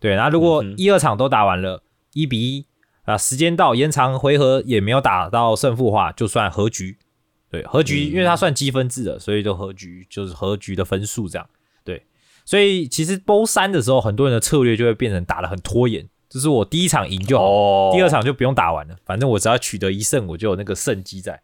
[0.00, 2.66] 对，那如果一二场都打完了，一比一
[3.04, 6.98] 啊，时间到延长回合也没有打到胜负的话，就算和局。
[7.50, 11.46] 对，和局，因为它算积分制的，所以就和局就是和局的分数这样。
[11.84, 12.06] 对，
[12.46, 21.38] 所以其实 BO 三的时候，很多人的策略就会变成打得很拖延，就是我第一场赢就好，哦第二场就不用打完了，反正我只要取得一胜，我就有那个胜机在。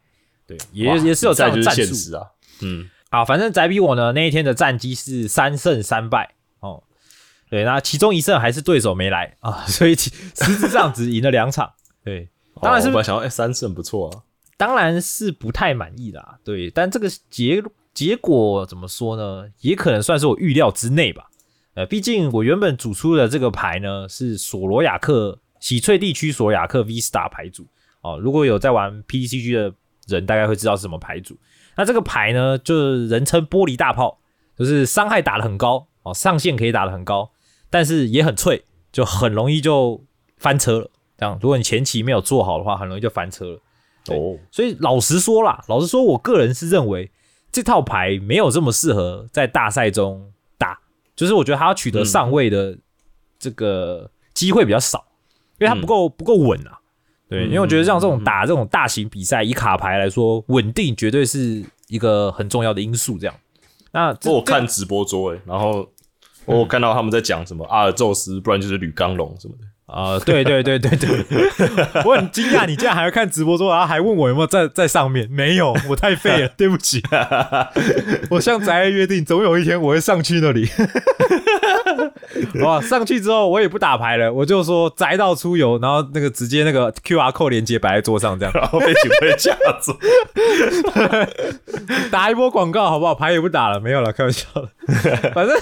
[0.47, 2.27] 对，也也是有这样的战术实啊。
[2.63, 3.23] 嗯，好。
[3.23, 6.83] 反正宅比我呢那一天的战绩是三胜三败哦。
[7.51, 11.71] 对，那其中一胜还是对手没来啊， 所以其实质上只赢了两场。
[12.03, 12.31] 对，
[12.63, 14.23] 当然是哦我想要，哎、三胜不错啊。
[14.57, 16.39] 当然是不太满意啦。
[16.43, 19.45] 对，但这个结结果怎么说呢？
[19.61, 21.29] 也可能算是我预料之内吧。
[21.79, 27.65] 呃，毕竟我原本组出的这个牌呢是索罗亚克喜翠地区索罗亚克 V Star 牌组
[28.01, 28.19] 哦。
[28.21, 29.73] 如果有在玩 PCG 的
[30.09, 31.39] 人，大概会知道是什么牌组。
[31.77, 34.19] 那这个牌呢，就是人称玻璃大炮，
[34.57, 37.31] 就是伤害打得很高哦，上限可以打得很高，
[37.71, 40.05] 但是也很脆，就很容易就
[40.37, 40.91] 翻车了。
[41.17, 43.61] 这样，如果你前期没有做好的话，很容易就翻车了。
[44.09, 47.13] 哦，所以老实说啦，老实说，我个人是认为
[47.53, 50.38] 这套牌没有这么适合在大赛中打，
[51.19, 52.79] 就是我觉得他要取得上位的
[53.41, 55.05] 这个机会比较少，
[55.59, 56.79] 因为他不够不够稳啊。
[57.29, 63.19] 对，因为我觉得像这种打这种大型比赛，以卡牌来说，稳定绝对是一个很重要的因素。
[63.19, 63.35] 这样，
[63.91, 65.87] 那我看直播桌诶，然后
[66.45, 69.65] 我有看到他们在讲什么阿尔宙斯，不然就是铝钢龙什么的。
[69.89, 71.09] 啊、对对对对对，
[72.05, 75.27] 我很惊讶，你竟然还要看直播桌，然后还问我有没有在在上面？
[75.31, 77.03] 没有，我太废了，对不起。
[78.31, 80.69] 我向宅约定，总有一天我会上去那里。
[82.63, 89.97] 哇，上去之后我也不打牌了，我就说宅到出游，然后那个直接那个 Q R code 连接摆在桌上，这样然后被警卫架住。
[92.11, 93.15] 打一波广告好不好？
[93.15, 94.69] 牌也不打了，没有了，开玩笑的。
[95.33, 95.57] 反正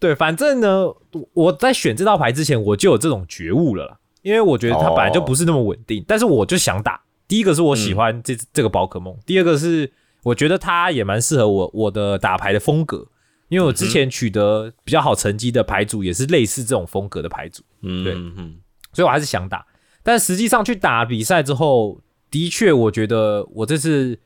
[0.00, 0.86] 对，反正呢，
[1.32, 7.00] 我在选这套牌之前，我就有这种觉悟了啦，因为我觉得它本来就不是那么稳定，但是我就想打。
[7.26, 13.06] 第一个是我喜欢这、这个宝可梦，第二个是我觉得它也蛮适合我我的打牌的风格，
[13.48, 18.56] 因为我之前取得比较好成绩的牌组也是类似这种风格的牌组，嗯，对嗯，
[18.92, 19.66] 所以我还是想打。
[20.02, 24.18] 但实际上去打比赛之后，的确我觉得我这次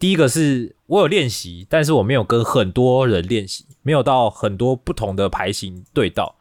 [0.00, 6.34] 第一个是我有练习，但是我没有跟很多人练习，没有到很多不同的牌型对到，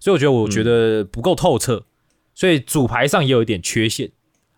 [0.00, 1.84] 所以我觉得我觉得不够透彻，
[2.34, 4.10] 所以主牌上也有一点缺陷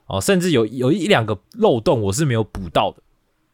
[0.07, 3.03] 哦，甚至有有一两个漏洞我是没有补到的，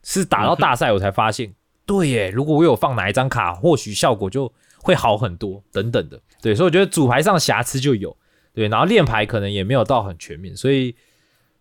[0.03, 1.55] 是打到大赛我才发现，
[1.87, 8.15] 对耶，如果我有放哪一张卡，或许效果就会好很多，等等的，对，所以我觉得主牌上瑕疵就有。
[8.55, 10.95] 对，然后练牌可能也没有到很全面，所以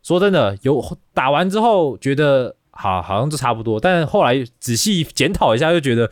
[0.04, 6.06] 说真的有打完之后觉得好好像就差不多，但后来仔细检讨一下，就觉得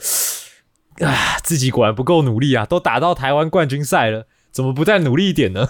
[1.05, 5.67] 啊自己果然不够努力啊，都打到台湾冠军赛了，怎么不再努力一点呢？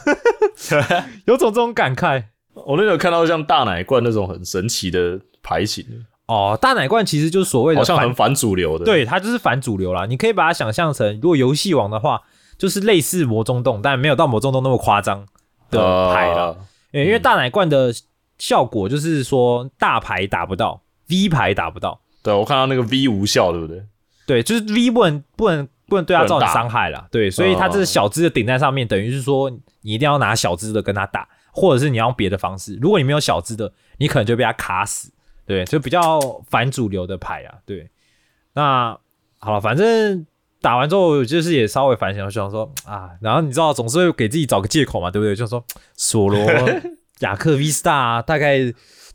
[1.25, 5.85] 有种这种感慨我那时候看到像大奶罐那种很神奇的牌型，
[6.25, 6.57] 哦。
[6.61, 10.05] 大奶罐其实就是所谓的好像很反主流的。，对，它就是反主流啦。
[10.05, 12.21] 你可以把它想象成，如果游戏王的话，
[12.57, 15.25] 就是类似魔中洞，但没有到魔中洞那么夸张
[15.71, 16.57] 的牌了。
[16.91, 17.93] 欸因为大奶罐的
[18.37, 23.83] 效果就是说大牌打不到，V 牌打不到，对我看到那个 V 无效，对不对？
[24.25, 27.07] 对，就是 V 不能不能不能对他造成伤害啦。
[27.11, 29.49] 对，所以它这个小只的顶在上面，等于是说
[29.81, 32.77] 你一定要拿小只的跟他打，或者是你要用别的方式。
[32.81, 35.11] 如果你没有小只的，你可能就被他卡死。
[35.47, 37.57] 对，就比较反主流的牌啊。
[37.65, 37.89] 对，
[38.53, 38.95] 那
[39.39, 40.27] 好了，反正
[40.61, 45.35] 打完之后就是也稍微反省，我想说啊，然后你知道总是会给自己找个借口嘛，对不对？
[45.35, 45.65] 就说
[45.97, 46.39] 索罗
[47.21, 48.59] 雅克 V Star 啊大概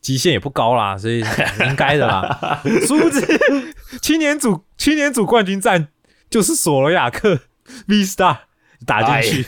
[0.04, 2.60] 极限也不高啦，所以应该的啦。
[2.86, 5.88] 殊不知青年组青年组冠军战
[6.28, 7.40] 就是索罗亚克
[7.88, 8.40] V Star
[8.84, 9.46] 打进去。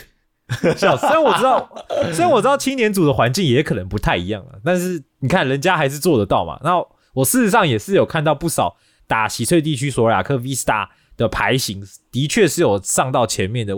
[0.75, 6.59] 笑死，虽然我知道，虽然我知道青年组的环境也可能不太一样了，但是你看人家还是做得到嘛。
[6.63, 13.75] 那我事实上也是有看到不少打喜翠地区索罗亚克 V Star 的牌型，的确是有上到前面的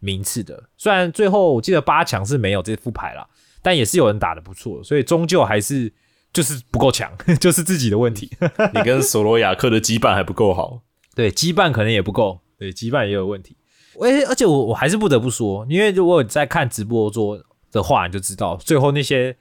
[0.00, 0.64] 名次的。
[0.76, 3.26] 虽然最后我记得八强是没有这副牌了，
[3.62, 5.92] 但也是有人打的不错，所以终究还是
[6.38, 8.30] 就是不够强， 就是自己的问题。
[8.72, 10.82] 你跟索罗亚克的羁绊还不够好。
[11.12, 13.56] 对，羁绊可能也不够，对，羁绊也有问题。
[14.00, 17.36] 而而且我我还是不得不说，因为如果你在看直播桌
[17.72, 19.36] 的话，你就知道最后那些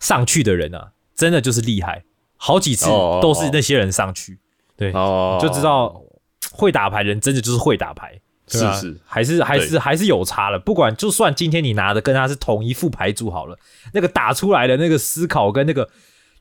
[0.00, 2.02] 上去的人啊，真的就是厉害，
[2.38, 2.86] 好几次
[3.20, 4.38] 都是那些人上去，
[4.74, 6.02] 对，哦，就知道
[6.50, 10.58] 会打牌人真的就是会打牌，是是还是还是还是有差了。
[10.58, 13.58] 不管就算今天你拿的跟他是同一副牌组好了，
[13.92, 15.86] 那个打出来的那个思考跟那个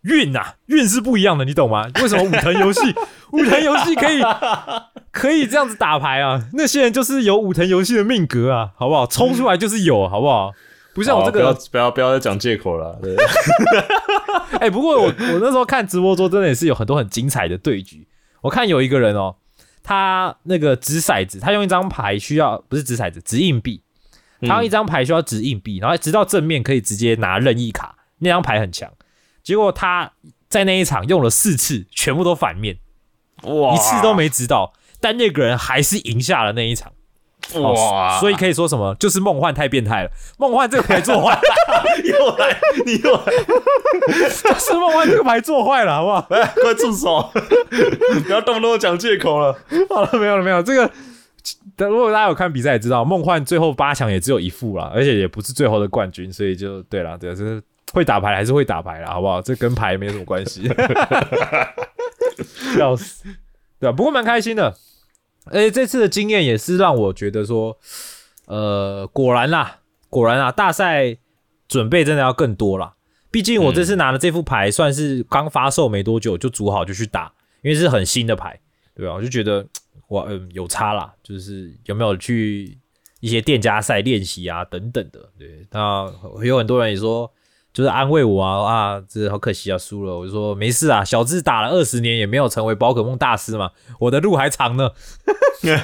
[0.08, 1.88] 运啊运是不一样的，你懂吗？
[2.02, 2.82] 为什么武藤游戏
[3.32, 4.22] 武藤游戏可以
[5.12, 6.42] 可以这样子打牌啊？
[6.54, 9.06] 那些人就是有武藤游戏的命格啊，好不好？
[9.06, 10.54] 冲出来就是有，好不好？
[10.94, 12.98] 不像我这好不要个，不要不要再讲借口了。
[13.02, 13.16] 对
[14.60, 18.08] 哎、不过我我那时候看直播桌真的也是有很多很精彩的对局。
[18.42, 19.36] 我看有一个人哦，
[19.84, 23.82] 他那个掷骰子，他用一张牌需要不是掷骰子，掷硬币，
[24.42, 28.90] 他用一张牌需要掷硬币，然后直到正面可以直接拿任意卡，那张牌很强。
[29.48, 30.12] 结果他
[30.50, 32.80] 在那一场用了四次，全部都反面，
[33.44, 36.92] 哇，一次都没知道，但那个人还是赢下了那一场。
[37.54, 38.94] 哇，所以可以说什么？
[38.96, 41.42] 就是梦幻太变态了，梦幻这个牌做坏了，
[42.04, 44.30] 又来，你又来，
[44.60, 46.28] 是梦幻这个牌做坏了，好不好？
[46.30, 47.32] 来， 快住手！
[48.26, 49.58] 不要动不动讲借口了。
[49.90, 50.92] 好了，没有了，没有这个。
[51.78, 59.42] 但如果大家有看比赛，也知道梦幻最后八强也只有一副了，而且也不是最后的冠军，所以就对了，对，就是会打牌还是会打牌啦，好不好？
[59.42, 60.70] 这跟牌没什么关系。
[62.76, 63.24] 笑死，
[63.80, 64.76] 对啊、不过蛮开心的，
[65.46, 67.78] 而且这次的经验也是让我觉得说，
[68.46, 71.18] 呃，果然啦，果然啊，大赛
[71.68, 72.94] 准备真的要更多啦。
[73.32, 78.60] 毕竟我这次拿了这副牌算是刚发售没多久就组好就去打，因为是很新的牌，
[78.96, 79.66] 对吧、我就觉得
[80.10, 82.78] 哇，嗯，有差啦，就是有没有去
[83.20, 85.30] 一些店家赛练习啊等等的。
[85.38, 86.12] 对，那
[86.44, 87.32] 有很多人也说，
[87.78, 90.18] 就是安慰我啊啊，这好可惜啊，输了。
[90.18, 94.90] 我就说没事啊，小智打了二十年也没有成为宝可梦大师嘛，我的路还长呢，
[95.62, 95.78] 对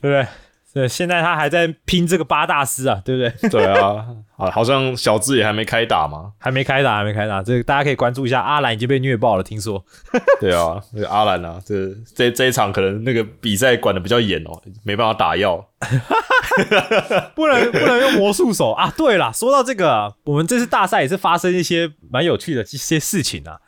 [0.00, 0.26] 不对？
[0.76, 3.48] 对，现在他还在拼这个八大师啊，对不对？
[3.48, 6.32] 对啊，好，好像小智也还没开打嘛。
[6.36, 8.42] 还没开打，还没开打，这个大家可以关注一下。
[8.42, 9.82] 阿兰已经被虐爆了，听说。
[10.38, 14.52] 对啊，那个阿兰啊，这这这一场可能那个比赛管的比较严哦，
[14.84, 15.66] 没办法打药。
[17.34, 18.92] 不能不能用魔术手啊！
[18.98, 23.60] 对了，说到这个、啊，我们这次大赛也是发生一些蛮有趣的一些事情啊。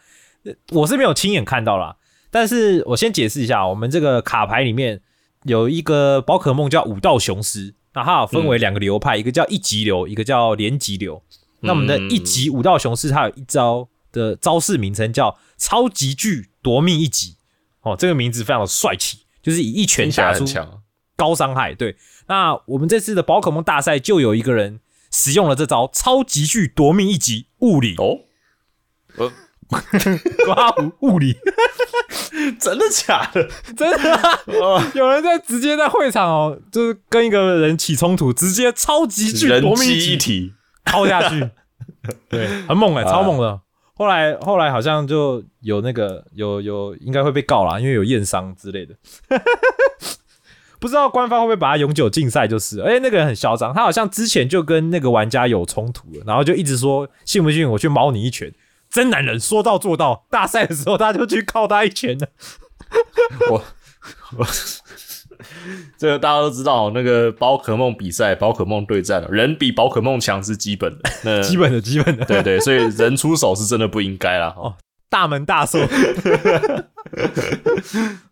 [0.44, 1.96] 呃我是没有亲眼看到啦，
[2.30, 5.00] 但是我先解释一下，我们这个卡牌里面
[5.44, 11.22] 有一个宝可梦叫武道雄狮，那它有分为两个流派，一个叫一级流，一个叫连级流。
[11.60, 17.36] 那我们的一级武道雄狮，它有一招的招式名称叫超级巨夺命一击。
[17.82, 20.44] 哦，这个名字非常的帅气，就是以一拳打出。
[21.16, 21.74] 高伤害。
[21.74, 21.96] 对，
[22.28, 24.78] 那我们这次的宝可梦大赛就有一个人
[25.10, 28.20] 使用了这招超级巨夺命一击物理，哦，
[29.16, 29.32] 呃，
[30.46, 31.36] 刮胡物理，
[32.58, 33.48] 真的假的？
[33.76, 34.82] 真的啊、 哦。
[34.94, 40.52] 有人在直接在会场哦，就是跟一个人起冲突，直接超级巨人夺命一击机一体，
[40.86, 41.50] 敲下去，
[42.28, 43.60] 对，很猛哎、超猛的。
[43.94, 48.94] 后来后来好像就有那个有有应该会被告啦，因为有验伤之类的。
[50.80, 52.76] 不知道官方会不会把他永久禁赛，就是。
[52.76, 58.48] 了，而且那个人很嚣张，他好像之前就跟那个玩家有冲突了，然后就一直说信不信我去猫你一拳，
[58.90, 62.28] 真男人说到做到，大赛的时候他就去靠他一拳了。
[63.50, 63.62] 我
[64.38, 64.46] 我
[65.98, 71.10] 这个大家都知道，那个宝可梦比赛、宝可梦对战，人比宝可梦强是基本的。
[71.22, 74.54] 那 基本的基本的，对对，所以人出手是真的不应该啦。
[74.56, 74.74] 哦，
[75.08, 75.80] 大门大锁，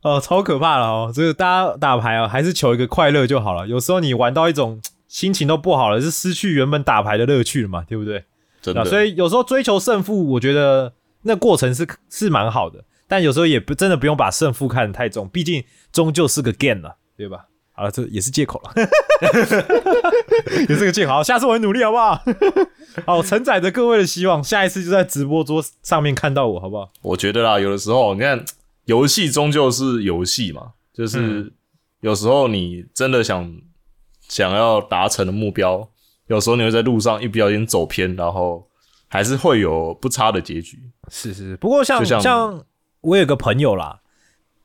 [0.03, 1.12] 哦，超可怕了哦！
[1.14, 3.66] 这个大家打牌啊，还是求一个快乐就好了。
[3.66, 8.25] 有时候你玩到一种心情都不好了，是失去原本打牌的乐趣了嘛，对不对？
[8.72, 8.90] 啊，真的。
[8.90, 17.46] 所以有时候追求胜负，我觉得那过程是是蛮好的，但有时候也不真的不用把胜负看得太重，毕竟终究是个 game 了，对吧？
[17.72, 18.72] 好了，这也是借口了，
[20.66, 21.12] 也是个借口。
[21.12, 22.22] 好，下次我会努力，好不好？
[23.05, 26.90] 好，承载着各位的希望，下一次就在直播桌上面看到我，好不好？
[27.02, 28.42] 我觉得啦，有的时候你看，
[28.87, 31.52] 游戏终究是游戏嘛，就是嗯
[32.00, 33.55] 有时候你真的想
[34.26, 35.87] 想要达成的目标，
[36.28, 38.66] 有时候你会在路上一不小心走偏，然后
[39.08, 40.78] 还是会有不差的结局。
[41.08, 42.64] 是是，不过像像像
[43.00, 44.00] 我有个朋友啦，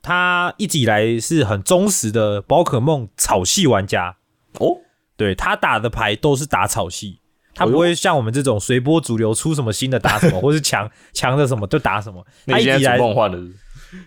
[0.02, 4.16] 他一直以来是很忠实的宝可梦草系玩家，
[4.58, 4.78] 哦，
[5.16, 7.20] 对他打的牌都是打草系，
[7.54, 12.26] 他不会像我们这种随波逐流，出什么新的打什么， 或是强强的什么就打什么。
[12.46, 13.52] 他一直以来煮梦幻的是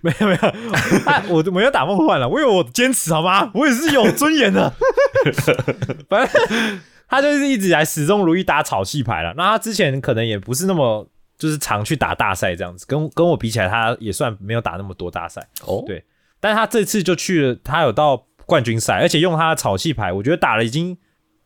[0.02, 0.52] 没有没有，
[1.06, 3.50] 他 我没有打梦幻了，我有我的坚持好吗？
[3.54, 4.74] 我也是有尊严的。
[6.10, 9.34] 反正他就是一直以来始终如一打草系牌了。
[9.36, 15.46] 那他之前可能也不是那么就是常去打大赛这样子，跟跟我比起来，他也算没有打那么多大赛。
[15.66, 16.04] 哦，对
[16.40, 20.98] 但是他这次就去了，他有到冠军赛，而且用他的草系牌，我觉得打了已经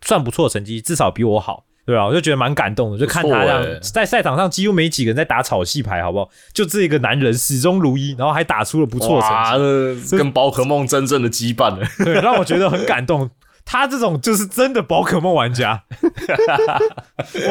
[0.01, 1.65] 算不错的成绩，至少比我好。
[1.85, 6.29] 对啊，我就觉得蛮感动的，就看他这样欸在赛场上几乎没几个人在打草系牌，好不好？
[6.53, 11.87] 就这一个男人始终如一，然后还打出了不错的成，绩，跟宝可梦真正的羁绊了。
[12.05, 13.27] 对，让我觉得很感动。
[13.71, 15.83] 他这种就是真的宝可梦玩家，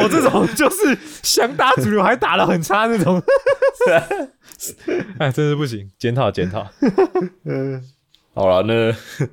[0.02, 3.22] 我这种就是想打主流还打得很差那种，
[5.20, 6.66] 哎，真是不行，检讨检讨。
[8.34, 8.92] 好了，那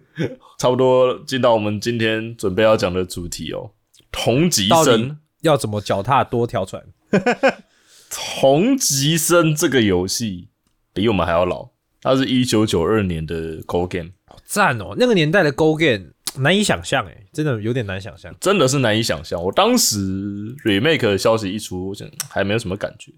[0.59, 3.71] 差不多进到我们今天准备要讲的主题哦。
[4.11, 6.83] 同级生，要怎么脚踏多条船？
[8.11, 10.49] 同级生这个游戏
[10.93, 11.69] 比我们还要老，
[12.03, 14.11] 它是一九九二年的 Go Game，
[14.45, 14.95] 赞哦！
[14.97, 18.33] 那个年代的 Go Game 难以想象，哎，真的有点难想象。
[18.39, 19.41] 真的是难以想象。
[19.41, 19.97] 我当时
[20.63, 23.11] remake 的消息一出，我想还没有什么感觉。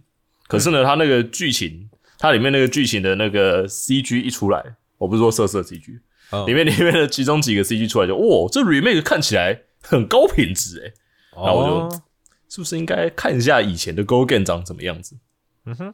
[0.48, 4.64] 可是呢，它那个剧情，它里面那个剧情的那个 CG 一出来，
[4.98, 6.00] 我不是说色色 CG，
[6.32, 10.94] 嗯里面里面的其中几个 CG 出来就，哇，这 remake 看起来很高品质诶，
[11.36, 12.02] 然后我就哦
[12.50, 15.18] 是不是应该看一下以前的 Go Game 长什么样子？
[15.66, 15.94] 嗯哼，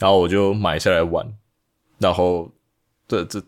[0.00, 1.32] 然后我就买下来玩，
[1.98, 2.50] 然后
[3.06, 3.40] 这这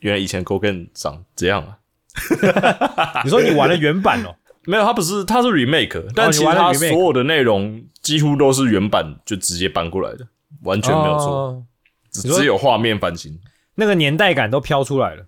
[0.00, 1.78] 原来以前 Go Game 长这样啊？
[3.24, 4.34] 你说你玩了原版哦？
[4.66, 10.26] 没有，它不是，它是 remake，但其实你玩了它所有的内容几乎都是原版就直接搬过来的，
[10.62, 11.64] 完全没有错，哦
[12.10, 13.40] 只只有画面翻新。
[13.76, 15.24] 那个年代感都飘出来了。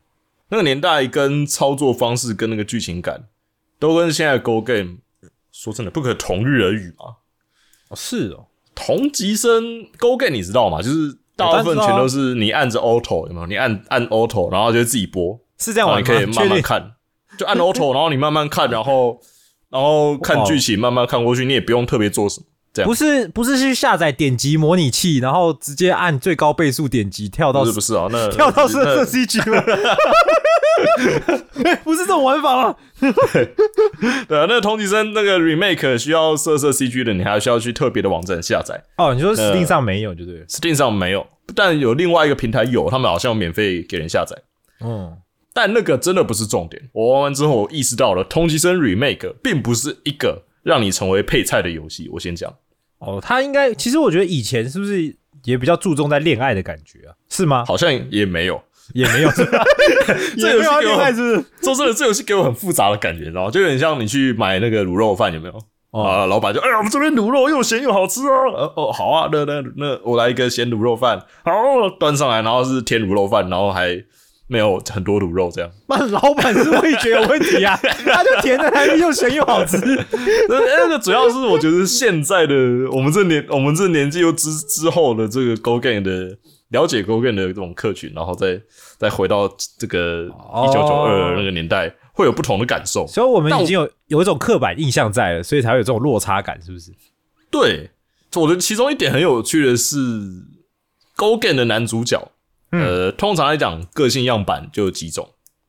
[0.49, 3.25] 那个年代跟操作方式跟那个剧情感，
[3.79, 4.99] 都跟现在的 Go Game
[5.51, 7.17] 说真的不可同日而语嘛。
[7.89, 10.83] 哦，是哦，同级生 Go Game 你知道吗？
[10.83, 13.47] 就是大部分全都是你按着 Auto 有没有？
[13.47, 15.99] 你按按 Auto，然后就自己播，是这样？
[15.99, 16.93] 你可以慢慢看，
[17.39, 19.19] 就按 Auto，然后你慢慢看，然后
[19.71, 22.47] 然后看剧情慢慢看过去，你也不用特别做什么。
[22.75, 29.63] 这样不是不是去下载点击模拟器，然后直接按最高倍速点击跳到不是不是啊，那跳到色色那 CG 吗？
[31.65, 32.77] 哎 不是这种玩法啊！
[34.29, 40.47] 对啊，那个同级生那个 remake 需要色色 CG 的，你还需要去特别的网站下载哦，你说 Steam 上没有，就对了。
[40.47, 44.37] ，Steam 上没有，但有另外一个平台有，他们好像免费给人下载。
[44.85, 45.17] 嗯，
[45.53, 46.83] 但那个真的不是重点。
[46.93, 52.09] 我玩完之后，我意识到了，同级生 remake 并不是一个让你成为配菜的游戏。
[52.13, 52.53] 我先讲，
[52.99, 55.15] 哦，他应该其实我觉得以前是不是
[55.45, 57.15] 也比较注重在恋爱的感觉啊？
[57.29, 57.65] 是吗？
[57.67, 58.63] 好像也没有。
[58.95, 59.31] 也没有？
[60.39, 61.35] 这游戏给我恋爱，是？
[61.63, 63.51] 说真的，这游戏给我很复杂的感觉，你知道吗？
[63.51, 65.55] 就有点像你去买那个卤肉饭，有没有？
[65.93, 68.49] 哦啊，老板就哎呀，我们这边卤肉又咸又好吃啊！
[68.57, 71.53] 呃哦，好啊，那那那我来一个咸卤肉饭，好，
[72.01, 74.03] 端上来，然后是甜卤肉饭，然后还
[74.47, 75.71] 没有很多卤肉这样。
[75.89, 79.77] 那老板是味觉有问题啊，他就甜的还又咸又好吃。
[80.49, 82.55] 那那个主要是我觉得现在的
[82.91, 86.39] 我们这年我们这年纪又之之后的这个 Go Game 的
[86.73, 88.61] 了解 Go Game 的这种客群，然后再
[88.99, 89.49] 再回到
[89.79, 93.07] 这个哦一九九二那个年代，会有不同的感受。
[93.07, 96.91] 所以我们已经有有一种刻板印象在了，所以才会有这种落差感，是不是？
[97.51, 97.91] 对，
[98.37, 99.97] 我觉得其中一点很有趣的是
[101.17, 102.33] Go Game 的男主角，
[102.71, 105.29] 呃，通常来讲个性样板就有几种，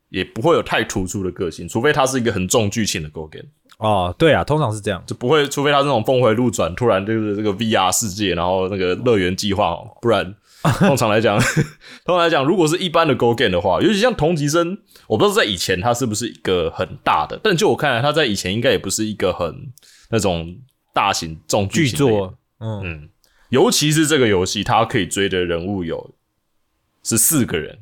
[0.10, 3.50] 也不会有太突出的个性，除非他是一个很重剧情的 Go Game。
[3.80, 5.04] 哦，对啊，通常是这样。
[5.06, 10.34] 就不会，除非他是那种峰回路转，突然就是这个 VR 世界，然后那个乐园计划哦，不然
[10.80, 11.38] 通常来讲，
[12.06, 19.54] 通常来讲，如果是一般的 Go Game 的话，尤其像同级生，我不知道在以前它是不是一个很大的，但就我看来，它在以前应该也不是一个很
[20.10, 20.56] 那种
[20.94, 23.10] 大型重剧剧作，嗯，嗯，
[23.50, 26.16] 尤其是这个游戏，它可以追的人物有
[27.04, 27.80] 是四个人，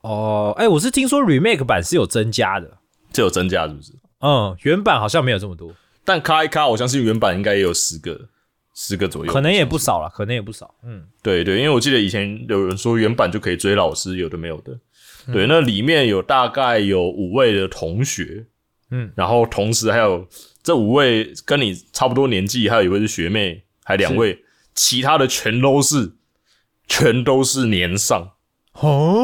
[0.00, 2.78] 哦，哎，我是听说 remake 版是有增加的，
[3.12, 3.92] 这有增加是不是？
[4.20, 5.72] 嗯，原版好像没有这么多，
[6.04, 8.28] 但咔一咔，我相信原版应该也有十个，
[8.74, 10.74] 十个左右，可能也不少了，可能也不少。
[10.84, 14.78] 嗯，对对，因为我记得以前有人说原版就可以追老师，有的没有的。
[15.32, 18.46] 对，那里面有大概有五位的同学，
[18.90, 20.26] 嗯，然后同时还有
[20.62, 24.42] 这五位跟你差不多年纪，还有一位是学妹，还两位，
[24.74, 26.14] 其他的全都是
[26.88, 28.32] 全都是年上，
[28.72, 29.22] 哦，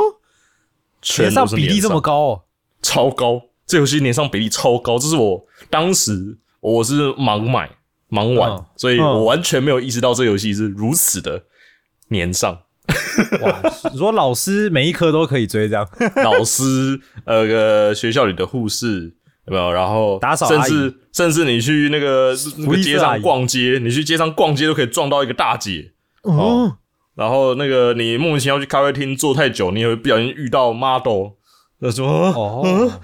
[1.02, 2.42] 全年上比例这么高哦，
[2.80, 7.77] 超高，这游戏年上比例超高，这是我当时我是盲买
[8.10, 11.44] 盲玩，嗯所以嗯我完全没有意识到这游戏是如此的
[12.08, 12.62] 年上。
[13.42, 13.60] 哇！
[13.92, 15.86] 你说老师每一科都可以追这样，
[16.24, 19.14] 老师，呃，个学校里的护士
[19.46, 19.70] 有没有？
[19.72, 25.92] 然后打扫甚至甚至你去那个那个街上逛街，你去街上逛街都可以撞到一个大姐。
[26.22, 26.78] 哦，
[27.14, 31.32] 然后那个你莫名其妙去咖啡厅坐太久，你也会不小心遇到 model，
[31.80, 33.00] 那什么，哦，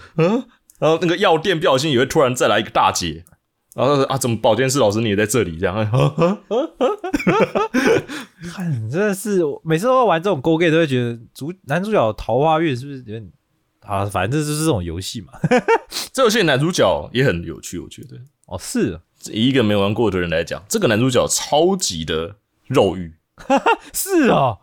[0.78, 3.24] 然后那个药店不小心也会突然再来一个大姐。
[3.74, 5.58] 然后他说啊，怎么保健室老师你也在这里？
[5.58, 5.74] 这样，
[8.52, 13.30] 看真的是每次都要玩这种 Go Game 都会觉得主男主角桃花运是不是有点
[13.80, 14.04] 啊？
[14.06, 15.32] 反正这就是这种游戏嘛。
[16.12, 18.16] 这游戏男主角也很有趣，我觉得。
[18.46, 19.00] 哦，是
[19.32, 22.36] 以一个没玩过的人来讲，这个男主角超级的
[22.68, 23.14] 肉欲。
[23.92, 24.58] 是哦，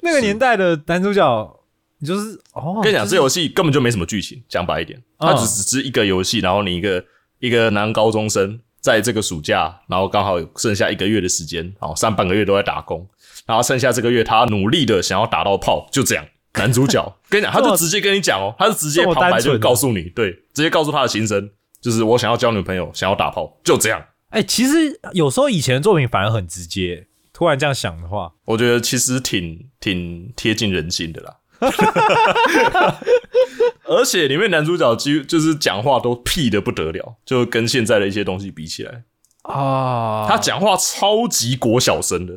[0.00, 1.60] 那个年代的男主角，
[1.98, 7.04] 你就是哦，跟你讲，就是这游戏根本就没什么剧情，讲白一点，它嗯只只是一个游戏，然后你一个
[7.44, 13.06] 一个男高中生在这个暑假，然后刚好有剩下一个月的时间，然后上半个月都在打工，
[13.46, 16.24] 然后剩下这个月他努力的想要打到炮，就这样。
[16.54, 24.02] 男主角跟你讲，他就直接跟你讲哦， 他是直接旁白就告诉你，对，直接告诉他的心声，就是我想要交女朋友，想要打炮，就这样。
[24.30, 27.06] 哎、其实有时候以前的作品反而很直接。
[27.36, 31.34] 突然这样想的话，我觉得其实挺挺贴近人心的啦。
[33.86, 39.02] 而且里面男主角几乎就是讲话都屁的不得了，就跟现在的一些东西比起来，
[39.42, 42.34] 啊，他讲话超级国小生的，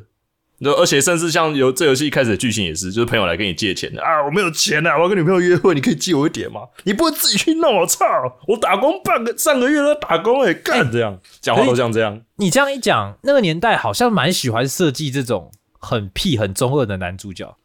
[0.62, 6.62] 就而且甚至像游这游戏一开始的剧情也是，就是朋友来跟你借钱的啊，我没有钱啊，我要跟女朋友约会，你可以借我一点吗？
[6.84, 7.78] 你不会自己去弄？
[7.78, 8.06] 我操！
[8.48, 12.22] 我打工半个上个月都打工哎、干这样讲话都像这样。
[12.38, 17.56] 你这样一讲，那个年代好像蛮喜欢设计这种很屁、很中二的男主角，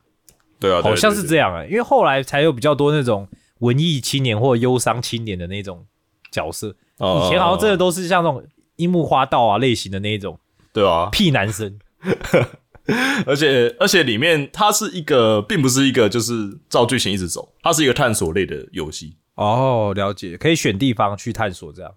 [0.63, 1.51] 对啊，好像是这样。
[1.51, 5.85] 样哎、因为后来才有比较多那种文艺青年或忧伤青年的那种
[6.31, 8.43] 角色，哦以前好像真的都是像那种
[8.77, 10.39] 樱木花道啊类型的那一种
[10.73, 11.79] 对啊，屁男生。
[13.27, 16.33] 而且而且里面它是一个，并不是一个就是
[16.69, 19.17] 照剧情一直走，它是一个探索类的游戏。
[19.37, 21.93] 哦，了解，可以选地方去探索这样。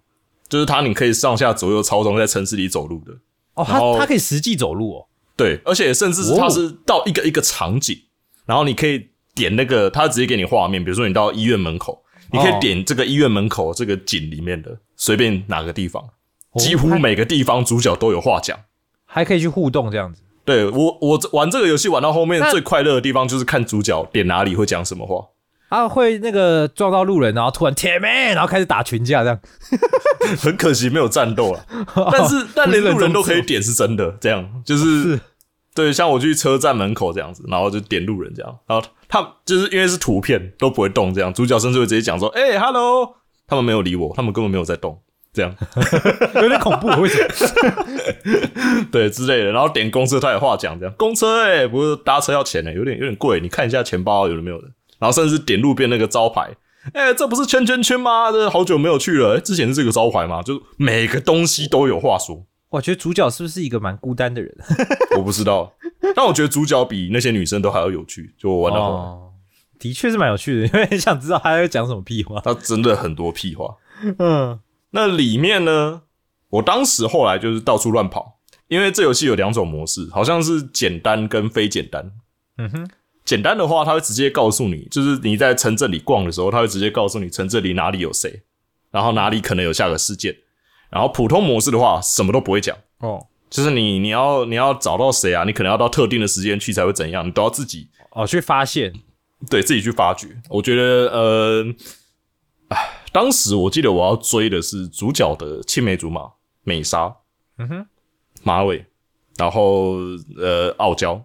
[0.48, 3.12] 就是它，你可以上下左右操纵在城市里走路的，
[3.54, 5.06] 哦，它它可以实际走路哦。
[5.36, 7.98] 对，而且甚至它是到一个一个场景，
[8.46, 16.02] 然后你可以点那个，他直接给你画面，比如说你到医院门口，你可以哦点这个医院门口这个景里面的随便哪个地方，
[16.52, 18.58] 哦几乎每个地方主角都有话讲。
[19.04, 20.22] 还可以去互动这样子。
[20.44, 25.26] 对我，我玩这个游戏玩到后面最快乐的地方就是看主角点哪里会讲什么话，
[25.76, 29.40] 啊，会那个撞到路人，然后突然铁妹，然后开始打群架这样。
[30.38, 31.66] 很可惜没有战斗 了。
[32.12, 35.20] 但是但连路人都可以点是真的，这样就是是
[35.76, 43.14] 对，像我去车站门口这样子，然后就点路人这样，然后他就是因为是图片都不会动，这样主角甚至会直接讲说：“哎、h e l l o
[43.46, 44.98] 他们没有理我，他们根本没有在动，
[45.32, 45.54] 这样
[46.34, 48.86] 有点恐怖，为什么？
[48.90, 49.52] 对之类的。
[49.52, 54.66] 然后点公车，他有话讲，这样公车哎、不是搭车要钱呢、有点有点贵，你看一下钱包有的没有的。
[54.98, 56.56] 然后甚至点路边那个招牌，
[56.94, 58.32] 哎、这不是圈圈圈吗？
[58.32, 60.42] 这好久没有去了，哎之前是这个招牌吗？
[60.42, 62.46] 就是每个东西都有话说。
[62.70, 64.54] 我觉得主角是不是一个蛮孤单的人？
[65.16, 65.72] 我不知道，
[66.14, 68.34] 但我觉得主角比那些女生都还要有趣。
[68.36, 69.32] 就我玩到后来，哦，
[69.78, 72.40] 的确是蛮有趣的，因为很想知道他在讲什么屁话。
[72.40, 73.76] 他真的很多屁话。
[74.18, 74.58] 嗯，
[74.90, 76.02] 那里面呢，
[76.50, 82.12] 我当时后来就是到处乱跑，因为这游戏有两种模式，好像是简单跟非简单。
[82.58, 82.90] 嗯哼，
[83.24, 88.42] 简单的话，他会直接告诉你，就是你在城镇里逛的时候，他会直接告诉你城镇里哪里有谁，
[88.90, 90.36] 然后哪里可能有下个事件。
[90.90, 93.26] 然后普通模式的话，什么都不会讲，哦。
[93.48, 98.92] 就是你你要你要找到谁啊，你可能要到特定的时间去才会怎样，你都要自己哦，去发现。
[99.48, 100.28] 对自己去发掘。
[100.48, 101.64] 我觉得呃，
[102.68, 106.22] 唉，当时我记得我要追的是主角的青梅竹马
[106.64, 107.14] 美莎，
[107.58, 107.86] 嗯哼，
[108.42, 108.84] 马尾，
[109.36, 109.96] 然后
[110.38, 111.22] 呃傲娇，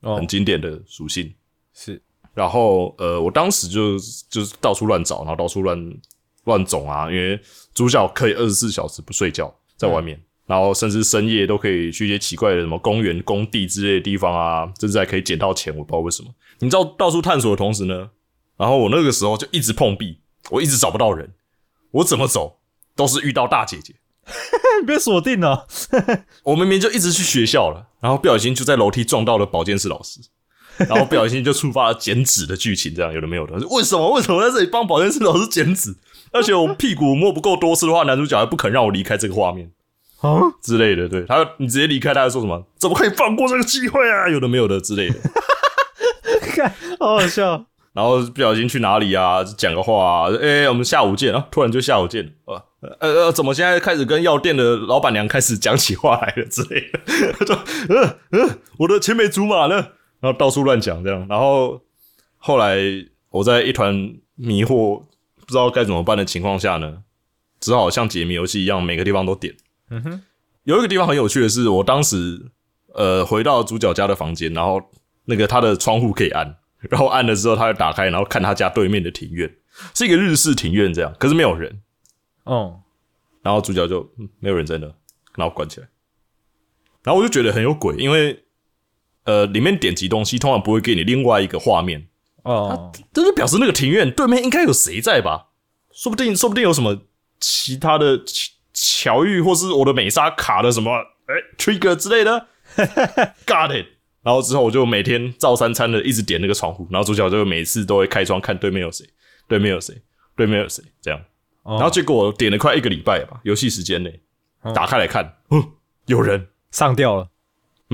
[0.00, 0.16] 哦。
[0.16, 1.32] 很经典的属性。
[1.72, 2.02] 是。
[2.34, 3.96] 然后呃，我当时就
[4.28, 5.78] 就是到处乱找，然后到处乱
[6.44, 7.40] 乱种啊，因为
[7.74, 16.30] 主角可以二十四小时不睡觉在外面，然后甚至深夜都可以去一些奇怪的什么公园、工地之类的地方啊，甚至还可以捡到钱，我不知道为什么。
[16.60, 18.10] 你知道到处探索的同时呢，
[18.56, 20.20] 然后我那个时候就一直碰壁，
[20.50, 21.34] 我一直找不到人，
[21.90, 22.60] 我怎么走
[22.94, 23.96] 都是遇到大姐姐。
[24.86, 25.66] 被锁定了。
[26.44, 30.20] 我明明就一直去学校了，然后不小心就在楼梯撞到了保健室老师，
[30.88, 33.54] 然后不小心就触发了剪纸的剧情，这样有的没有的。
[33.68, 34.12] 为什么？
[34.12, 35.94] 为什么在这里帮保健室老师剪纸？
[36.34, 39.70] 而且我屁股摸不够多次的话，男主角还不肯让我离开这个画面
[40.20, 41.08] 啊，之类的。
[41.08, 42.66] 对他，你直接离开，他还说什么？
[42.76, 44.28] 怎么可以放过这个机会啊？
[44.28, 45.14] 有的没有的之类的。
[46.52, 47.64] 看，好好笑。
[47.94, 49.44] 然后不小心去哪里啊？
[49.56, 51.46] 讲个话、啊，哎、我们下午见啊！
[51.52, 56.98] 突然就下午见了，呃呃呃，怎么现在开始跟药店的老板娘开始讲起话来了之类的？
[57.38, 57.56] 他说，
[57.90, 59.76] 呃呃，我的青梅竹马呢？
[60.18, 61.80] 然后到处乱讲这样，然后
[62.38, 62.78] 后来
[63.30, 63.94] 我在一团
[64.34, 65.04] 迷惑，
[65.46, 67.02] 不知道该怎么办的情况下呢，
[67.60, 69.54] 只好像解谜游戏一样，每个地方都点。
[69.90, 70.22] 嗯哼，
[70.64, 72.50] 有一个地方很有趣的是，我当时
[72.94, 74.80] 呃回到主角家的房间，然后
[75.26, 76.56] 那个他的窗户可以按，
[76.90, 79.54] 然后按了之后他会打开，然后看他家对面的庭院，
[79.94, 81.82] 是一个日式庭院这样，可是没有人，
[82.44, 82.80] 哦，
[83.42, 84.86] 然后主角就、嗯、没有人在那，
[85.36, 85.88] 然后关起来，
[87.02, 88.44] 然后我就觉得很有鬼，因为
[89.24, 92.08] 呃里面点击东西通常不会给你另外一个画面，
[92.44, 95.48] 哦，这就表示那个庭院对面应该有谁在吧？
[95.92, 97.02] 说不定，说不定有什么
[97.40, 100.90] 其他的巧巧遇，或是我的美莎卡的什么
[101.26, 102.48] 哎、trigger 之类的，
[103.46, 103.86] got it。
[104.22, 109.06] 然后之后我就每天照三餐的一直点那个窗户，然后主角就每次都会开窗看对面有谁，
[109.46, 109.94] 对面有谁，
[110.36, 111.20] 对面有谁这样。
[111.64, 114.20] 然然后结果我点了快一个礼拜吧，游戏时间内
[114.74, 115.62] 打开来看，哦，
[116.06, 116.48] 有人。
[116.70, 117.28] 上吊了。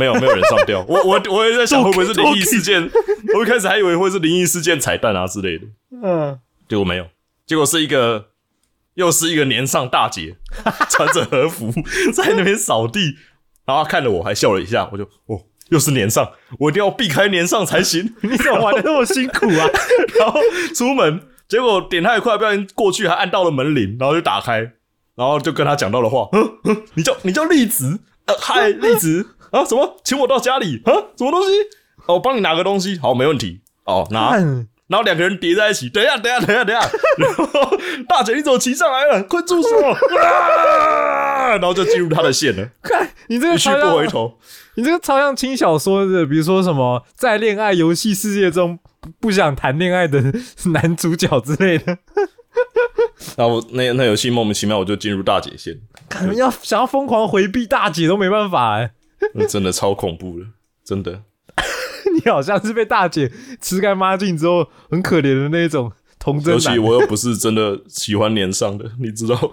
[0.00, 0.82] 没有，没有人上吊。
[0.88, 2.90] 我我我也在想会不会是灵异事件，
[3.36, 5.66] 我一开始还以为会是灵异事件彩蛋啊之类的。
[6.02, 7.06] 嗯，结果没有，
[7.46, 8.28] 结果是一个
[8.94, 10.36] 又是一个年上大姐，
[10.88, 11.70] 穿着和服
[12.14, 13.16] 在那边扫地，
[13.66, 18.14] 然后她看着我还笑了一下，我就哦，又是年上，我一定要避开年上才行。
[18.22, 19.68] 你怎么玩的那么辛苦啊？
[20.18, 20.40] 然后
[20.74, 24.60] 出门，结果点太快，不小心过去还按到了门铃，然后就打开，
[25.14, 30.00] 然后就跟他讲到了话，嗯嗯，你叫你叫栗子，呃，嗨，栗子，啊，什么？
[30.04, 30.92] 请我到家里啊？
[31.16, 31.48] 什么东西？
[32.06, 33.60] 哦，我帮你拿个东西，好，没问题。
[33.84, 34.36] 哦，拿。
[34.88, 36.90] 然后两个人叠在一起，等一下，等一下，等一下，等一下。
[37.18, 37.76] 然后
[38.08, 39.22] 大姐，你怎么骑上来了？
[39.22, 39.68] 快住手！
[40.18, 41.50] 啊！
[41.50, 44.36] 然后就进入他的线了，看你这个一去不回头。
[44.74, 50.20] 你这个超像轻小说的，比如说什么在恋爱游戏世界中不不想谈恋爱的
[50.72, 51.98] 男主角之类的，
[53.36, 55.78] 然后那那游戏莫名其妙我就进入大姐线，
[56.08, 58.90] 可能要想要疯狂回避大姐都没办法哎。
[58.92, 58.99] 那
[59.48, 60.46] 真的超恐怖的，
[60.84, 61.22] 真的。
[62.14, 66.54] 你好像是被大姐吃干抹净之后很可怜的那种童真男。
[66.54, 69.36] 尤其我又不是真的喜欢年上的，你知道。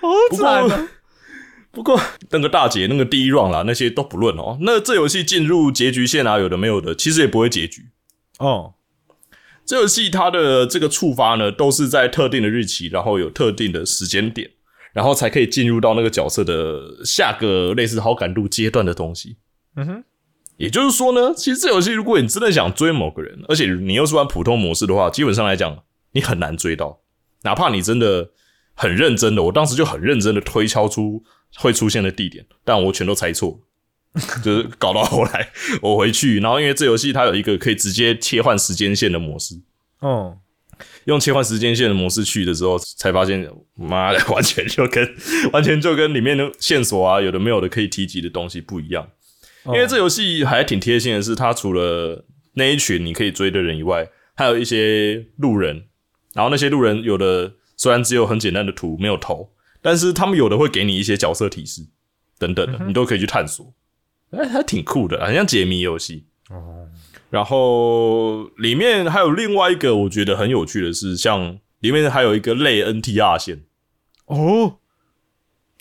[0.00, 0.68] 好不惨啊！
[0.68, 0.88] 过
[1.70, 1.98] 不过
[2.30, 4.58] 那个大姐那个第一 round 啦，那些都不论哦。
[4.60, 7.86] 那这游戏进入结局线啊，有的没有的，其实也不会结局。
[8.38, 8.74] 哦，
[9.64, 14.50] 这游戏它的这个触发呢，都是在特定的日期，然后有特定的时间点，
[14.92, 19.36] 然后才可以进入到那个角色的下个类似好感度阶段的东西。
[19.76, 20.04] 嗯哼，
[20.56, 25.82] 也就是说呢，其实这游戏如果你真的想追某个人，而且你又是玩普通模式的话，基本上来讲
[26.12, 27.00] 你很难追到，
[27.42, 28.30] 哪怕你真的
[28.74, 31.22] 很认真的，我当时就很认真的推敲出
[31.56, 33.60] 会出现的地点，但我全都猜错，
[34.44, 39.54] 就是搞到后来我回去，然后因为这游戏它有一个可以直接切换时间线的模式，
[40.00, 40.36] 哦，
[41.04, 45.14] 用切换时间线的模式去的时候，才发现妈的，完全就跟
[45.52, 49.08] 完全就跟里面的线索啊，有的没有的可以提及的东西不一样。
[49.66, 55.84] 因为这游戏还挺贴心的是，它除了那一群你可以追的人以外，还有一些路人。
[56.34, 61.82] 然后那些路人有的虽然只有很简单的图没有头，但是他们有的会给你一些角色提示
[62.38, 63.72] 等等的，你都可以去探索。
[64.30, 66.24] 哎，还挺酷的，很像解谜游戏。
[66.48, 66.88] 哦，
[67.32, 73.62] 然后里面还有另外一个我觉得很有趣的是，像里面还有一个类 NTR 线，
[74.26, 74.74] 哦，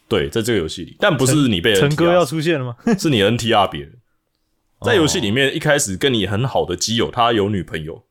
[0.08, 2.78] 对，在这个游戏里，但不是你被陈哥要出现了吗？
[2.98, 3.98] 是你 NTR 别人。
[4.80, 8.06] 在游戏里面，一开始跟你很好的基友，他有女朋友，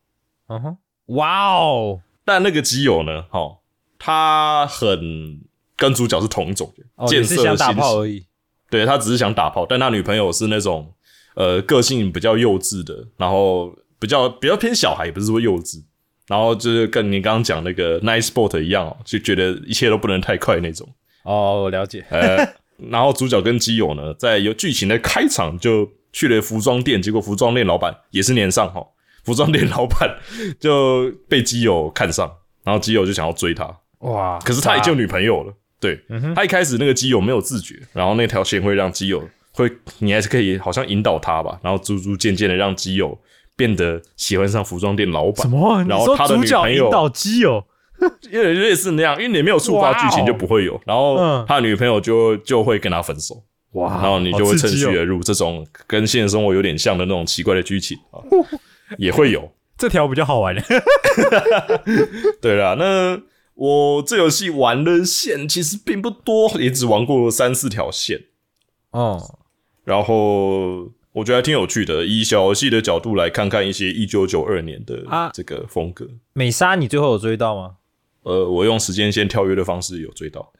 [0.47, 0.77] 嗯哼，
[1.15, 3.57] 哇哦，但那个基友呢，哈，
[3.97, 5.41] 他很
[5.75, 8.27] 跟主角是同一种人，哦，见也是想打炮而已。
[8.69, 10.93] 对他只是想打炮，但他女朋友是那种
[11.35, 15.81] 呃个性比较幼稚的，然后比较比较偏小孩，也不是说幼稚，
[16.27, 20.87] 然后就是跟你刚刚讲那个 Nice Sport 一样哦，就觉得一切都不能太快那种。
[21.23, 22.05] 哦，我了解。
[22.09, 22.37] 呃，
[22.89, 28.85] 然后主角跟基友呢，在有剧情的开场就去了服装店，结果服装店老板也是年上哈，
[29.23, 30.17] 服装店老板
[30.59, 32.29] 就被基友看上，
[32.63, 35.53] 然后基友就想要追他，哇，可是他已经有女朋友了。
[35.79, 35.99] 对、
[36.35, 43.17] 他一开始那个基友没有自觉，然后那条线会让基友会，你还是可以好像引导他吧，然后逐逐渐渐的让基友
[43.55, 45.35] 变得喜欢上服装店老板。
[45.41, 45.83] 什么？
[45.83, 47.63] 然后他的女朋友引导基友？
[48.31, 53.43] 因为类似那样，因为你没有触发剧情就不会有，然后嗯他的女朋友就就会跟他分手，
[53.73, 58.17] 哇然后你就会趁虚而入，这种跟现实生活有点像的那种奇怪的剧情啊，
[58.97, 59.51] 也会有。
[59.77, 60.55] 这条比较好玩。
[62.41, 63.21] 对啦，那
[63.53, 68.19] 我这游戏玩的线其实并不多，也只玩过三四条线，
[68.91, 69.39] 哦，
[69.83, 72.05] 然后我觉得还挺有趣的。
[72.05, 77.75] 以小游戏的角度来看看一些一九九二年的啊这个风格，美莎，你最后有追到吗？
[78.23, 80.53] 呃，我用时间线跳跃的方式有追到。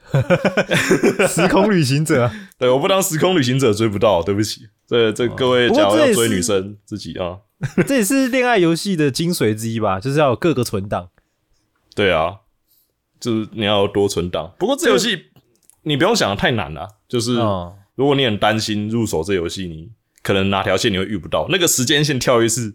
[1.30, 4.68] 时空旅行者， 对，我不当时空旅行者追不到，对不起。
[4.88, 7.38] 这这各位，假如要追女生，自己啊，
[7.88, 10.00] 这也是恋爱游戏的精髓之一吧？
[10.00, 11.10] 就是要有各个存档。
[11.94, 12.38] 对啊，
[13.20, 14.56] 就是你要多存档。
[14.58, 15.26] 不过这游戏
[15.84, 19.90] 你不用想的太难了，就是哦，如果你很担心入手这游戏，你
[20.24, 22.74] 可能哪条线你会遇不到，那个时间线跳跃是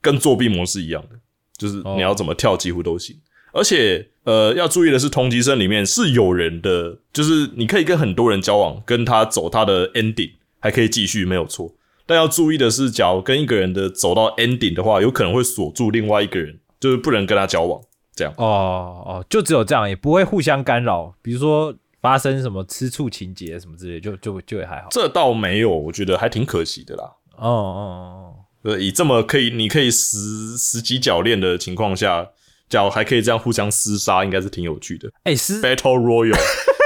[0.00, 1.16] 跟作弊模式一样的，
[1.56, 3.16] 就是你要怎么跳几乎都行。
[3.52, 11.72] 而且呃，要注意的是，同级生里面是有人的，就是你可以跟很多人交往，跟他走他的 ending，还可以继续没有错。
[12.06, 17.80] 但要注意的是，假如跟一个人的走到 ending 的话，有可能会锁住另外一个人，就是不能跟他交往。
[18.16, 21.14] 这样哦哦，就只有这样，也不会互相干扰。
[21.20, 21.74] 比如说
[22.04, 24.88] 发生什么吃醋情节什么之类，就就就也还好。
[24.90, 27.04] 这倒没有，我觉得还挺可惜的啦。
[27.38, 32.28] 哦哦呃，以这么可以，你可以十十几脚练的情况下，
[32.68, 35.08] 脚还可以这样互相厮杀，应该是挺有趣的。
[35.08, 36.38] 哦，哎，厮 Battle Royale，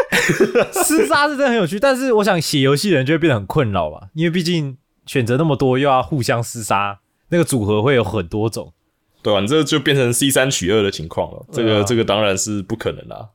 [0.71, 7.01] 厮杀是真的很有趣，但是我想写游戏的人就会变得很困扰吧，因为毕竟选择那么多，又要互相厮杀，
[7.31, 8.73] 那个组合会有很多种。
[9.21, 11.45] 对吧、你这就变成 C 三取二的情况了。
[11.53, 13.29] 这个、这个当然是不可能啦。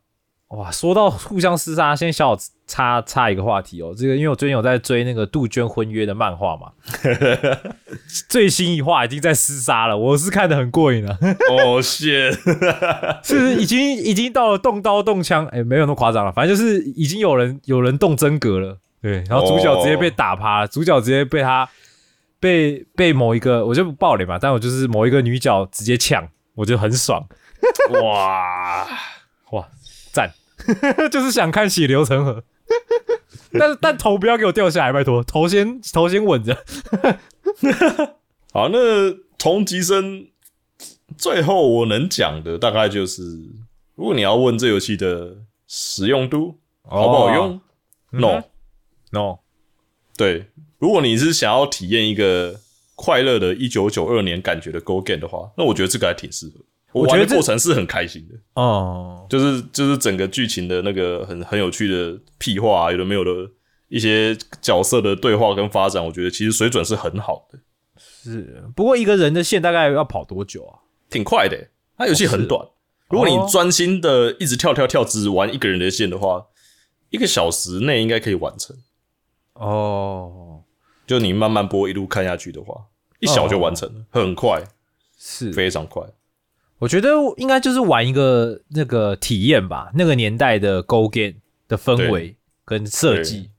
[0.56, 3.94] 哇，说到互相厮杀，先小小插插一个话题哦。
[3.98, 6.72] 这个因为我最近有在追那个杜鹃婚约的漫画嘛，
[8.30, 11.18] 最新一话已经在厮杀了，我是看得很过瘾了，
[11.50, 12.32] 哦，谢，
[13.24, 21.68] 是已经已经到了动刀动枪，哎、没有那么夸张了，反正就是已经有人有人动真格了，对，然后主角直接被打趴了，主角直接被他
[22.40, 27.26] 被被某一个，我就不爆雷嘛，但我就是某一个女角直接抢，我就很爽，
[28.04, 28.88] 哇，
[29.52, 29.83] 哇，赞，
[31.12, 32.44] 就是想看血流成河。
[33.60, 36.64] 但是但头不要给我掉下来，拜托，头先头先稳着。
[38.52, 40.28] 好，那同级生
[41.18, 43.22] 最后我能讲的大概就是，
[43.96, 45.38] 如果你要问这游戏的
[45.68, 47.62] 实用度好不好用、
[48.12, 48.44] 嗯 n o 哼
[49.12, 49.38] no，
[50.18, 50.48] 对，
[50.80, 52.60] 如果你是想要体验一个
[52.96, 56.54] 快乐的1992年感觉的 Go Game 的话，那我觉得这个还挺适合。
[56.94, 63.32] 我觉得过程是很开心的，哦，就是就是整个剧情的那个很很有趣的屁话、啊，有的没有的
[63.90, 67.60] 一些角色的对话跟发展，我觉得其实水准是很好的，
[67.98, 68.64] 是。
[68.76, 70.80] 不过一个人的线大概要跑多久啊？
[71.10, 71.70] 挺快的欸。
[71.98, 72.68] 它游戏很短，
[73.10, 76.48] 如果你专心的一直跳跳跳，只玩一个人的线的话，
[77.10, 78.76] 一个小时内应该可以完成。
[79.54, 80.64] 哦，
[81.06, 82.86] 就你慢慢播一路看下去的话，
[83.20, 84.64] 一小就完成了，很快，
[85.18, 85.54] 是。
[85.54, 86.04] 非常快。
[86.80, 91.36] 我觉得应该就是玩一个那个体验吧，那个年代的 Go Game
[91.68, 93.50] 的氛围跟设计，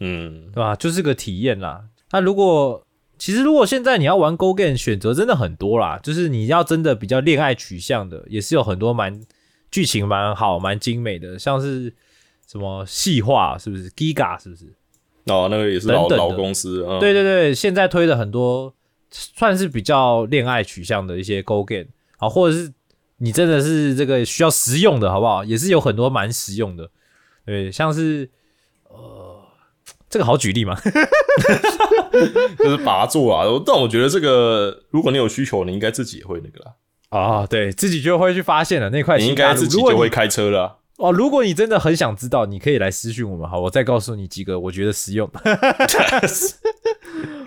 [0.00, 0.74] 嗯，对吧？
[0.74, 1.84] 就是个体验啦。
[2.10, 2.84] 那如果
[3.16, 9.20] 其实如果现在你要玩 Go Game，选择真的很多啦，就是你要真的比较恋爱取向的，也是有很多蛮
[9.70, 11.92] 剧情蛮好、蛮精美的，像是
[12.46, 14.66] 什么细化是不是？Giga 是不是？
[15.26, 18.74] 哦，那个也是老等等老公司，嗯、对对对，现在推的很多
[19.10, 21.86] 算是比较恋爱取向的一些 Go Game，
[22.24, 22.72] 好，或者是
[23.18, 25.44] 你真的是这个需要实用的，好不好？
[25.44, 26.90] 也是有很多蛮实用的，
[27.44, 28.30] 对，像是
[28.88, 29.42] 呃，
[30.08, 30.74] 这个好举例嘛，
[32.58, 33.44] 就是把它做啊。
[33.66, 36.74] 但我觉得这个，如果你有需求，你应该自己也会那个啦，
[37.10, 39.34] 啊，对自己就会去发现了那块你应。
[39.34, 40.76] 该自己就会开车了啊。
[40.96, 45.40] 哦，如果你真的很想知道，你可以来私讯我们，好，我再告诉你几个我觉得实用的。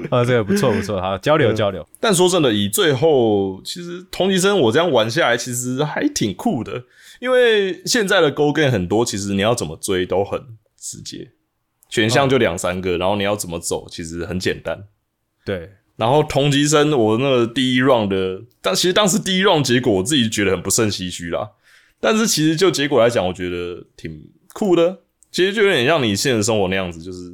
[0.10, 1.88] 啊， 这个不错不错，好，交流交流。
[2.00, 6.84] 但说真的，以最后其实同级生我这样玩下来，其实还挺酷的。
[7.20, 10.40] 因为现在的 Go Game 很多，其实你要怎么追都很
[10.78, 11.32] 直接，
[11.90, 14.84] 选项就两三个，然后你要怎么走，其实很简单。
[15.46, 21.52] 对，然后同级生，我那个第一 round 的，但其实当时第一 round 结果我自己觉得很不胜唏嘘啦。
[22.00, 24.22] 但是其实就结果来讲，我觉得挺
[24.54, 25.00] 酷的。
[25.32, 27.32] 其实就有点像你现实生活那样子，就是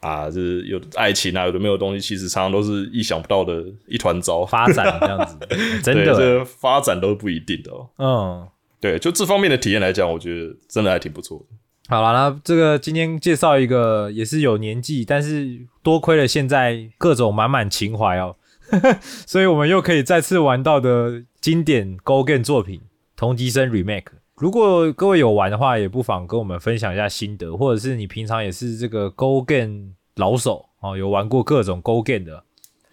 [0.00, 4.44] 啊，就是有爱情啊，有的没有东西，其实常常都是意想不到的一团糟。
[4.46, 5.36] 发展这样子，
[5.82, 7.88] 真对，的，这个发展都不一定的哦。
[7.98, 8.48] 嗯。
[8.80, 11.56] 对，就这方面的体验来讲，我觉得真的还挺不错的。
[11.88, 18.36] 好了，那这个今天介绍一个也是有年纪，但是多亏了现在各种满满情怀哦，
[19.26, 22.80] 所以我们又可以再次玩到的经典 Go Game 作品
[23.18, 24.02] 《同级生 Remake》。
[24.36, 32.44] 如果各位有玩的话，也不妨跟我们分享一下心得，或者是你平常也是这个 Go Game 老手哦，有玩过各种 Go Game 的，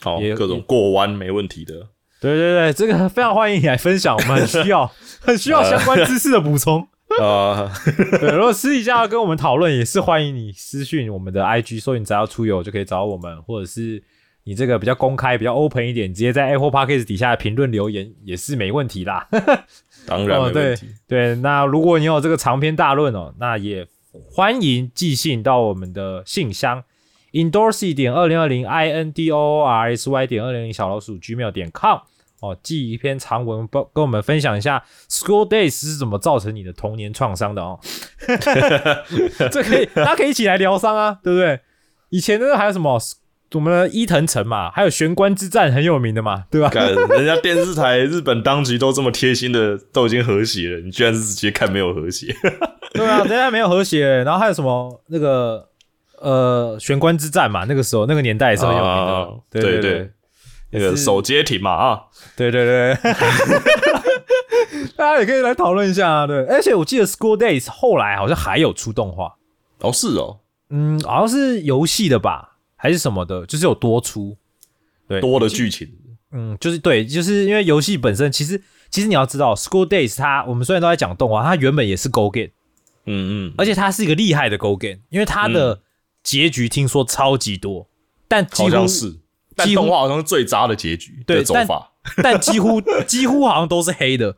[0.01, 1.73] 好，也各种过弯没问题的。
[2.19, 4.87] 对对对，这个非常欢迎你来分享，我们很需要
[5.21, 6.87] 很需要相关知识的补充。
[7.21, 7.71] 啊、
[8.19, 14.01] 对，如果私底下要跟我们讨论，也是欢迎你私讯我们的 IG，说你只要出游就可以找我们，或者是
[14.47, 19.27] 你这个比较公开、比较 open 一点，直接在 Apple Podcast 底下评论留言也是没问题啦。
[20.05, 20.87] 当然对问题。
[21.07, 23.87] 对，那如果你有这个长篇大论哦，那也
[24.31, 26.83] 欢迎寄信到我们的信箱
[27.33, 31.97] endorsy 点二零二零 i n d o r s y 点二零零小老鼠 gmail 点 com
[32.41, 37.79] 哦，寄一篇长文，跟跟我们分享一下 school days 是怎么造成你的童年创伤的哦。
[39.51, 41.59] 这可以， 大家可以一起来疗伤啊，对不对？
[42.09, 42.99] 以前那个还有什么？
[43.53, 46.67] 我们的伊藤城嘛，还有玄关之战很有名的嘛，对吧？
[46.69, 52.35] 干，人家电视台日本当局都这么贴心的，都已经和谐了，你居然是直接看没有和谐。
[52.91, 55.69] 对啊，人家没有和谐，然后还有什么那个
[56.19, 60.11] 呃玄关之战嘛，那个时候那个年代也是很有名的，啊对对
[60.71, 62.01] 那个手接艇嘛啊，
[62.35, 62.97] 对对对，
[64.97, 66.27] 大家也可以来讨论一下啊。
[66.27, 69.35] 对，而且我记得 School Days 后来好像还有出动画，
[69.79, 70.39] 哦是哦，
[70.69, 72.54] 嗯，好像是游戏的吧，
[72.85, 74.37] 还是什么的，就是有多出。
[75.07, 75.87] 对，多的剧情，
[76.31, 78.61] 嗯，就是对，就是因为游戏本身其实
[78.91, 82.49] 其实你要知道，School Days 它我们虽然都在讲动画，它原本也是 Go Game，
[83.05, 85.81] 嗯嗯，而且它是一个厉害的 Go Game，因为它的
[86.23, 87.87] 结局听说超级多，
[88.27, 89.15] 但几乎好像是，
[89.55, 91.91] 但动画好像是最渣的结局对的走法，
[92.23, 94.35] 但几乎几乎好像都是黑的，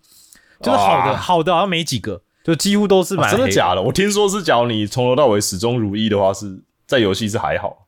[0.62, 3.50] 就是好的好的好像没几个，就几乎都是蛮、啊真的。
[3.50, 3.82] 假的？
[3.82, 7.87] 我听说是，假如你从头到尾始终如一的话，是在游戏是还好，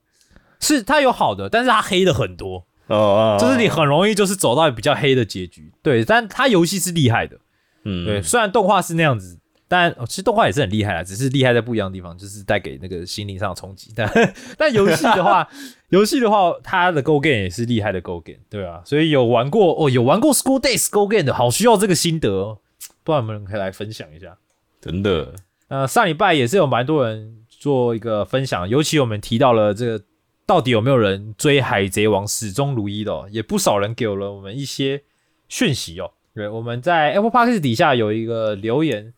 [0.60, 5.72] 是它有好的，但是它黑的很多，哦，就是你很容易就是走到比较黑的结局。
[5.82, 7.38] 对，但它游戏是厉害的，
[7.84, 8.06] 嗯。
[8.06, 13.92] 对，虽然动画是那样子，但、哦、其实动画也是很厉害啦，只是厉害在不一样的地方，就是带给那个心灵上的冲击。
[13.96, 14.12] 但
[14.58, 15.48] 但游戏的话，
[15.90, 22.58] 游戏的话，它的 Go Game 也是厉害的 Go Game，对啊，所以有玩过哦，有玩过 School Days Go Game 的，好需要这个心得哦，
[23.04, 24.38] 不知道有没有人可以来分享一下？
[24.82, 25.34] 真的，
[25.68, 30.04] 呃，上礼拜也是有蛮多人做一个分享，尤其我们提到了这个，
[30.50, 35.04] 到底有没有人追《海贼王》始终如一的、哦，也不少人给了我们一些
[35.48, 36.12] 讯息哦。
[36.34, 39.14] 对，我们在 Apple Podcast 底下有一个留言，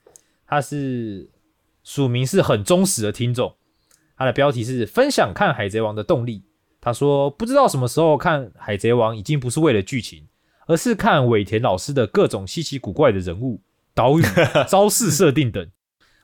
[0.45, 1.29] 他是
[1.85, 3.55] 署名是很忠实的听众，
[4.17, 6.43] 他的标题是分享看《海贼王》的动力。
[6.81, 10.27] 他说不知道什么时候看《海贼王》已经不是为了剧情，
[10.67, 13.61] 而是看尾田老师的各种稀奇古怪的人物、
[13.93, 14.23] 岛屿、
[14.67, 15.65] 招式设定等。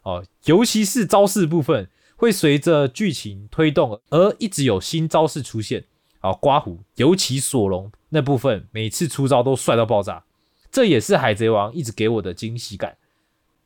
[0.03, 5.85] 哦，尤其是招式部分，会随着剧情推动而一直有新招式出现。
[6.19, 10.25] 啊，刮胡，尤其索隆那部分，每次出招都帅到爆炸，
[10.69, 12.97] 这也是海贼王一直给我的惊喜感。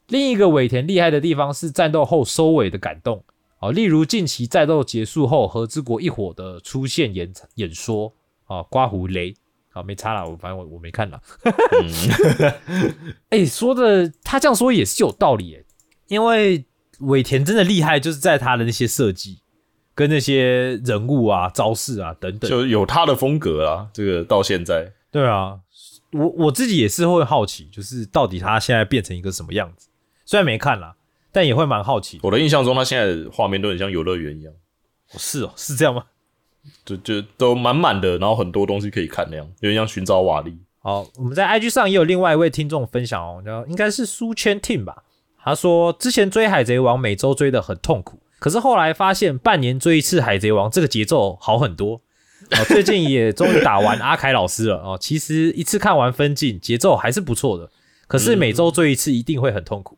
[0.08, 3.24] 另一个尾田厉害的地方是战斗后收尾的感动。
[3.60, 8.14] 哦，例如近期战斗结束后，和之国一伙的出现演演说。
[8.46, 9.34] 啊，刮胡雷。
[9.72, 11.22] 啊，没差了，我反正我我没看了。
[13.30, 15.66] 哎、说的他这样说也是有道理耶，
[16.10, 16.66] 因为
[17.02, 19.42] 尾田真的厉害，就是在他的那些设计
[19.94, 22.50] 跟那些人物啊、招式啊等等。
[22.50, 23.90] 就有他的风格啊。
[23.94, 25.60] 这个到现在，对啊，
[26.12, 29.90] 我我自己也是会好奇，就是到底他现在变成一个什么样子。
[30.26, 30.96] 虽然没看啦，
[31.32, 32.20] 但也会蛮好奇。
[32.24, 34.54] 我的印象中，他现在的画面都很像游乐园一样，
[35.14, 36.06] 哦是哦，是这样吗？
[36.86, 40.58] 就就都满满的，然后很多东西可以看那样，有点像寻找瓦力。
[40.80, 45.04] 好，我们在 IG 上也有另外一位听众分享哦，叫应该是苏圈 Team 吧。
[45.44, 52.02] 他说之前追海贼王每周追的很痛苦，可是后来发现半年追一次海贼王这个节奏好很多。
[52.52, 54.98] 哦，最近也终于打完阿凯老师了哦。
[55.00, 57.70] 其实一次看完分镜，节奏还是不错的，
[58.08, 59.98] 可是每周追一次一定会很痛苦。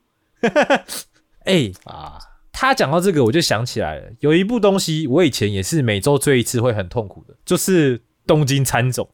[1.46, 2.20] 哎、 啊，
[2.52, 9.10] 他讲到这个，我就想起来了，有一部东西我以前也是每周追一次会很痛苦的，就是《东京喰种》，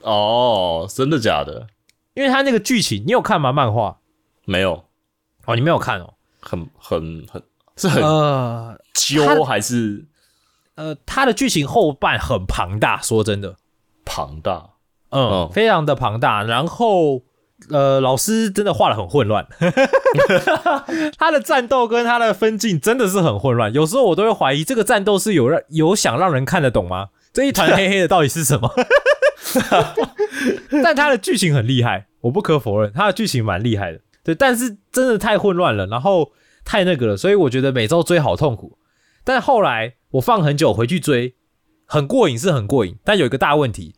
[0.00, 1.68] 哦，真的假的？
[2.14, 3.52] 因为他那个剧情，你有看吗？
[3.52, 3.98] 漫画
[4.46, 4.84] 没有，
[5.46, 6.14] 哦，你没有看哦。
[6.40, 7.42] 很很很
[7.76, 10.04] 是很呃揪还是
[10.74, 13.56] 呃，它的剧情后半很庞大，说真的，
[14.04, 14.70] 庞大？
[15.10, 16.42] 嗯，嗯非常的庞大。
[16.42, 17.22] 然后
[17.70, 19.46] 呃，老师真的画的很混乱，
[21.16, 23.72] 他的战斗跟他的分镜真的是很混乱。
[23.72, 27.08] 有时候我都会怀疑，这个战斗是有让有想让人看得懂吗？
[27.32, 28.70] 这一团黑黑的到底是什么？
[30.82, 34.00] 但他的剧情很厉害，我不可否认，他的剧情蛮厉害的。
[34.24, 36.32] 对，但是真的太混乱了，然后
[36.64, 38.78] 太那个了，所以我觉得每周追好痛苦。
[39.22, 41.34] 但后来我放很久回去追，
[41.86, 43.94] 很过瘾是很过瘾，但有一个大问题，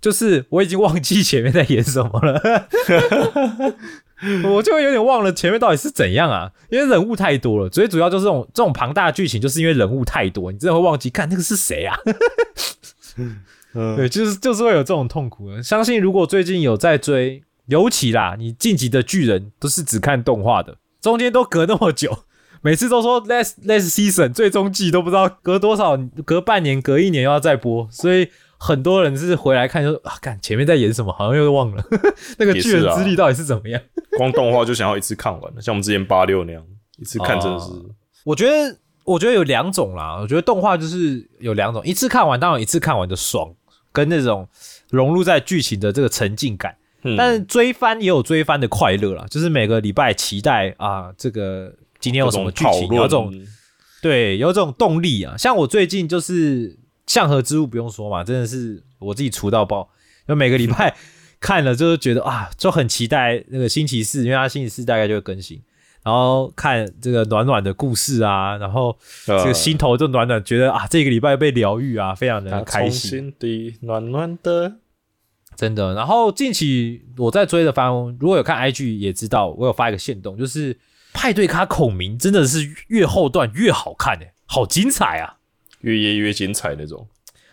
[0.00, 2.40] 就是我已经忘记前面在演什么了，
[4.52, 11.96] 我就会有点忘了前面到底是怎样啊，因为人物太多了，最主要就是这种这种庞大的剧情，就是因为人物太多，你真的会忘记看那个是谁啊。
[13.16, 13.40] 嗯，
[13.96, 15.62] 对，就是就是会有这种痛苦的。
[15.62, 22.24] 相信如果最近有在追，尤其啦，你晋级的巨人都是只看动画的，中间都隔那么久，
[22.62, 31.82] 每次都说 last last season 最终季都不知道隔多少，隔半年、隔一年又要再播，所以很多人是回来看就啊，看前面在演什么，好像又忘了
[32.38, 33.80] 那个巨人之力到底是怎么样。
[34.18, 36.62] 光动画就想要一次看完了，像我们之前八六那样，
[36.98, 37.86] 一次看真的是哦
[38.24, 40.18] 我觉得，我觉得有两种啦。
[40.20, 43.54] 我觉得动画就是有两种，一次看完当然一次看完的爽，
[43.92, 44.46] 跟那种
[44.90, 46.76] 融入在剧情的这个沉浸感。
[47.02, 53.32] 嗯但是追番也有追番的快乐啦，就是每个礼拜期待啊，这个今天有什么剧情，有这种
[54.02, 55.36] 对，有这种动力啊。
[55.36, 59.88] 像我最近就是向和之物不用说嘛，真的是我自己除到爆，
[60.28, 60.94] 就每个礼拜
[61.40, 65.62] 看了就是觉得啊，就很期待那个星期四，因为它星期四大概就会更新，
[66.02, 68.94] 然后看这个暖暖的故事啊，然后
[69.26, 73.10] 这个心头就暖暖，觉得啊这个礼拜被疗愈啊，非常的开从心。
[73.10, 74.76] 心底暖暖的。
[75.60, 75.92] 真的。
[75.92, 80.74] 然后近期我在追的番，如果有看 IG 也知道，我有发一个线动，就是
[81.12, 85.36] 派对咖孔明真的是越后段越好看诶、好精彩啊！
[85.82, 87.06] 越夜越精彩那种。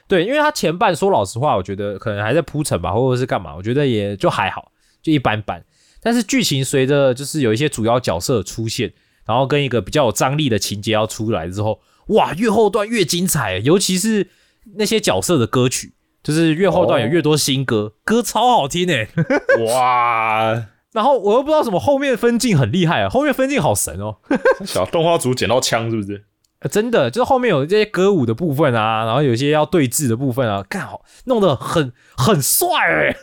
[0.08, 5.62] 对，因为他前半说老实话，我觉得可能还在铺陈吧，或者是干嘛，我觉得也就还好，就一般般。
[6.02, 8.94] 但是剧情随着就是有一些主要角色出现，
[9.26, 14.30] 然后跟一个比较有张力的情节要出来之后，哇，越后段越精彩，尤其是
[14.78, 15.92] 那些角色的歌曲，
[16.28, 19.08] 就是越后段有越多新歌，歌超好听诶、
[19.66, 20.62] 哇，
[20.92, 24.18] 然后我又不知道什么后面分镜很厉害啊，后面分镜好神哦，
[24.68, 26.26] 小动画组捡到枪是不是？
[26.60, 33.16] 呃真的就是后面有这些歌舞的部分啊，然后有一些要对峙的部分啊，干好弄得很很帅哎、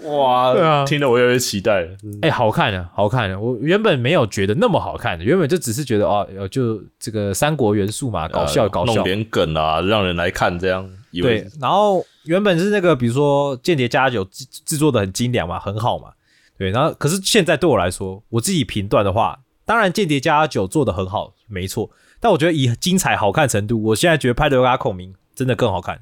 [0.08, 1.88] 哇，对啊听得我有点期待了。
[2.22, 3.38] 哎、好看的，好看的。
[3.38, 9.04] 我原本没有觉得那么好看的，原本就只是觉得哦，呃就这个三国元素嘛，搞笑呃搞笑弄。
[9.04, 10.88] 点梗啊，让人来看这样。
[11.12, 16.10] 以为对，然后原本是那个，比如说《间谍加九》制制作的很精良嘛，很好嘛。
[16.58, 21.88] 对，然后可是现在对我来说，我自己评断的话，当然《间谍加九》做的很好，没错。
[22.20, 26.00] 但我觉得以精彩好看程度，我现在觉得《派对拉孔明》真的更好看。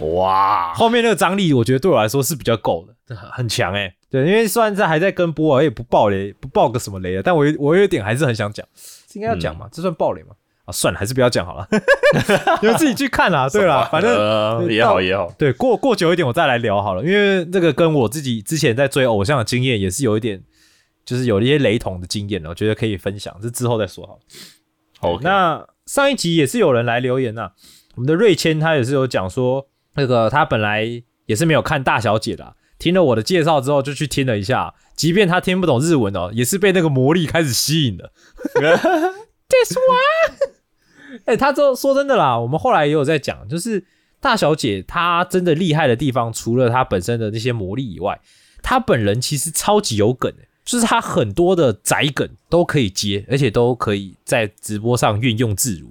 [0.00, 8.66] 哇，后面那个张力，我觉得对我来说是比较够的，很很强哎、对，因为虽然在还在跟播，也不爆雷，不爆个什么雷了，但我有我有点还是很想讲，
[9.08, 9.68] 这应该要讲嘛？
[9.72, 10.34] 这算爆雷吗？
[10.66, 11.66] 啊，算了，还是不要讲好了，
[12.60, 13.48] 你们自己去看啦。
[13.48, 15.32] 对啦，反正呃也好也好。
[15.38, 20.42] 对过过久一点我再来聊好了，因为这个跟我自己之前在追偶像的经验也是有一点，
[21.04, 24.20] 就是有一些雷同的经验的，我觉得可以分享，这之后再说好了。
[24.98, 27.52] 好，那上一集也是有人来留言呐、
[27.94, 30.84] 我们的瑞谦他也是有讲说，那个他本来
[31.26, 38.10] 也是没有看大小姐的啊、听了我的介绍之后就去听了一下，即便他听不懂日文哦，也是被那个魔力开始吸引了。
[39.48, 40.55] This one，
[41.24, 43.84] 哎、他这说真的啦，我们后来也有在讲，就是
[44.20, 48.20] 大小姐她真的厉害的地方，除了她本身的那些魔力以外，
[48.62, 55.88] 她本人其实超级有梗、欸，就是她很多的宅梗都可以接，而且都可以在直播上运用自如。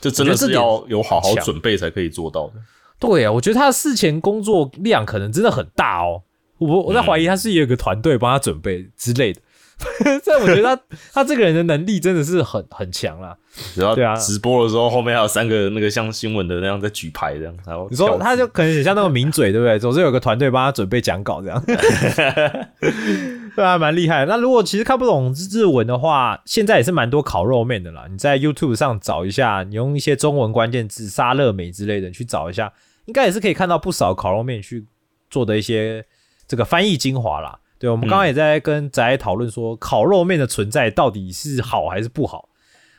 [0.00, 2.54] 就真的是要有好好准备才可以做到的。
[2.98, 6.22] 对啊，我觉得他的事前工作量可能真的很大哦。
[6.58, 9.40] 我我在怀疑他是有个团队帮他准备之类的。
[10.24, 13.36] 但我觉得他 他这个人的能力真的是很很强啦。
[13.94, 19.78] 对啊直播的时候，后面还有三个那个像新闻的那样在举牌这样，然后你说他就可能很像那个名嘴，对不对？
[19.80, 21.62] 总是有个团队帮他准备讲稿这样。
[23.54, 24.24] 对啊，蛮厉害。
[24.26, 28.06] 那如果其实看不懂日文的话，现在也是蛮多烤肉面的啦。
[28.10, 32.72] 你在 YouTube 上找一下，你用一些中文关键字“沙乐美”之类的去找一下，
[33.06, 34.86] 应该也是可以看到不少烤肉面去
[35.30, 36.04] 做的一些
[36.48, 37.58] 这个翻译精华啦。
[37.84, 42.48] 对，我们刚刚也在跟宅讨论说，烤肉面的存在到底是好还是不好？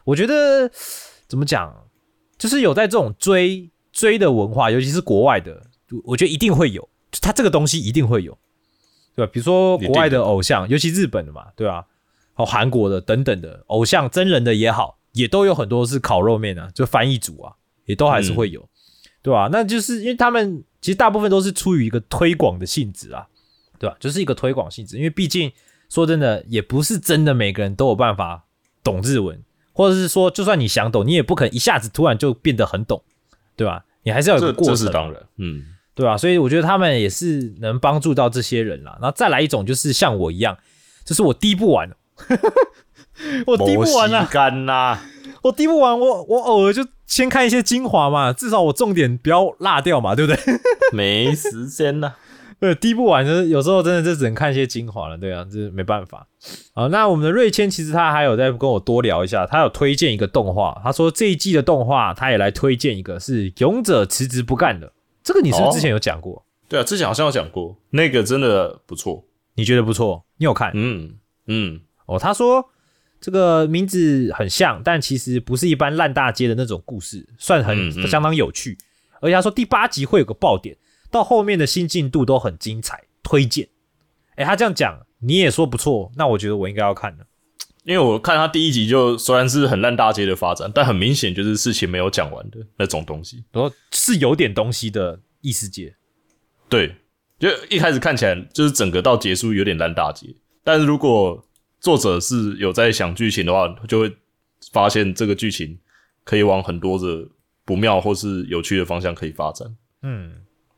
[0.03, 0.69] 我觉得
[1.27, 1.87] 怎么讲，
[2.37, 5.59] 就是有在这种追追的文化，尤其是国外的，
[5.89, 8.37] 我我觉得一定会有，就它这个东西一定会有，
[9.15, 9.31] 对吧？
[9.33, 11.87] 比如说国外的偶像，尤其日本的嘛，对吧？
[12.35, 17.53] 哦，韩国的等等的偶像，真人的也好，也都有很多是烤肉面啊，就翻译组啊，
[17.85, 18.63] 也都还是会有，
[19.23, 19.49] 对吧？
[19.51, 23.25] 那就是因为他们其实大部分都是出于一个推广的性质啊，
[23.79, 23.95] 对吧？
[23.99, 25.51] 就是一个推广性质，因为毕竟
[25.89, 28.45] 说真的，也不是真的每个人都有办法
[28.83, 29.41] 懂日文，
[29.73, 33.03] 或者是说，就算你想懂，你也不可能一下子突然就变得很懂，
[33.55, 33.85] 对吧？
[34.03, 35.63] 你还是要有这个过程，这是当然，嗯，
[35.93, 36.17] 对吧？
[36.17, 38.97] 所以我觉得他们也是能帮助到这些人啦。
[39.01, 40.57] 然后再来一种，就是像我一样，
[41.03, 41.89] 就是我滴 不完，
[43.47, 44.99] 我滴不完啊，干呐，
[45.43, 50.39] 我滴不完，我我偶尔就先看一些精华嘛，至少我重点不要落掉嘛，对不对？
[50.93, 52.13] 没时间呐。
[52.59, 56.27] 对，滴不完，就是有时候真的就只能看一些精华了，对啊，这没办法。
[56.73, 64.91] 啊，那我们的瑞谦其实他还有在跟我多聊一下，他有推荐一个动画，他说这一季的动画他也来推荐一个是《勇者辞职不干》的，
[65.23, 66.45] 这个你是不是之前有讲过？
[66.67, 69.25] 对啊，之前好像有讲过，那个真的不错。
[69.55, 70.25] 你觉得不错？
[70.37, 70.71] 你有看？
[70.73, 71.15] 嗯
[71.47, 72.65] 嗯，哦，他说
[73.21, 78.77] 这个名字很像，但其实不是一般烂大街的那种故事，算很、相当有趣。
[79.21, 80.75] 而且他说第八集会有个爆点，
[81.09, 83.69] 到后面的新进度都很精彩，推荐。
[84.35, 87.25] 哎，他这样讲，你也说不错，那我觉得我应该要看了。
[87.83, 93.43] 因为我看他第一集就虽然是很烂大街的发展，但很明显就是事情没有讲完的那种东西。
[93.51, 95.95] 然后是有点东西的异世界，
[96.67, 96.95] 对，
[97.37, 101.45] 就一开始看起来就是整个到结束有点烂大街，但是如果
[101.79, 104.11] 作者是有在想剧情的话，就会
[104.71, 105.77] 发现这个剧情
[106.23, 107.27] 可以往很多的
[107.63, 109.67] 不妙或是有趣的方向可以发展。
[110.01, 110.33] 嗯，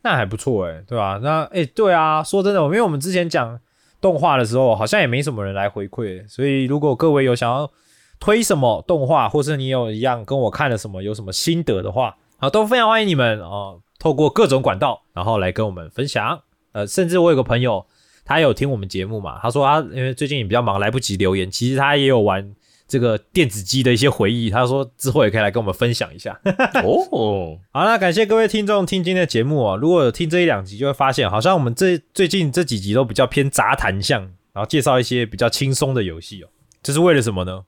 [0.08, 3.60] 那还不错哎，对吧、那哎，对啊，说真的，因为我们之前讲
[3.99, 7.70] 动画的时候，好像也没什么人来回馈，所以如果各位有想要
[8.18, 16.39] 推什么动画，或是你有一样跟我看了什么有什么心得的话，啊，都非常欢迎你们哦，透过各种管道，然后来跟我们分享。
[16.72, 17.86] 呃，甚至我有个朋友，
[18.24, 22.55] 他有听我们节目嘛，他说他因为最近也比较忙，来不及留言，其实他也有玩
[22.88, 26.39] 这个电子机的一些回忆，他说之后也可以来跟我们分享一下。
[26.83, 29.77] 哦，好，那感谢各位听众听今天的节目哦。
[29.77, 34.21] 如果有听这一两集，就会发现好像我们这最近这几集都比较偏杂谈向，
[34.53, 36.47] 然后介绍一些比较轻松的游戏哦。
[36.81, 37.65] 这是为了什么呢？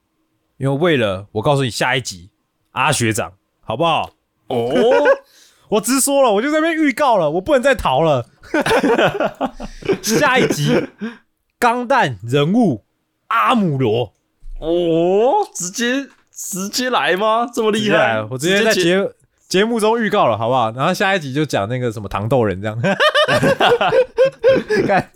[0.58, 2.30] 因为为了我告诉你下一集
[2.72, 4.12] 阿学长好不好？
[4.48, 4.72] 哦，
[5.70, 8.26] 我直说了，我就在那边预告了，我不能再逃了。
[10.02, 10.88] 下一集
[11.60, 12.86] 钢弹人物
[13.28, 14.14] 阿姆罗
[14.60, 17.50] 哦，直接直接来吗？
[17.54, 18.22] 这么厉害？
[18.30, 19.10] 我直接在节
[19.48, 20.72] 节目中预告了，好不好？
[20.72, 22.80] 然后下一集就讲那个什么糖豆人这样。
[24.86, 25.10] 看，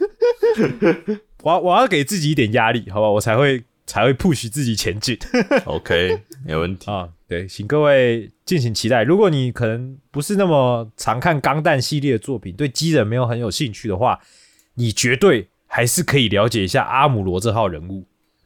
[1.43, 5.17] 我要我要给自己一点压力，好吧，我才会才会 push 自己前进
[5.65, 6.89] OK，没问题。
[6.91, 7.09] 啊。
[7.27, 9.01] 对，请各位敬请期待。
[9.01, 14.19] 如果你可能不是那么常看钢弹系列的作品，对机人没有很有兴趣的话，
[14.75, 18.05] 你绝对还是可以了解一下阿姆罗这号人物。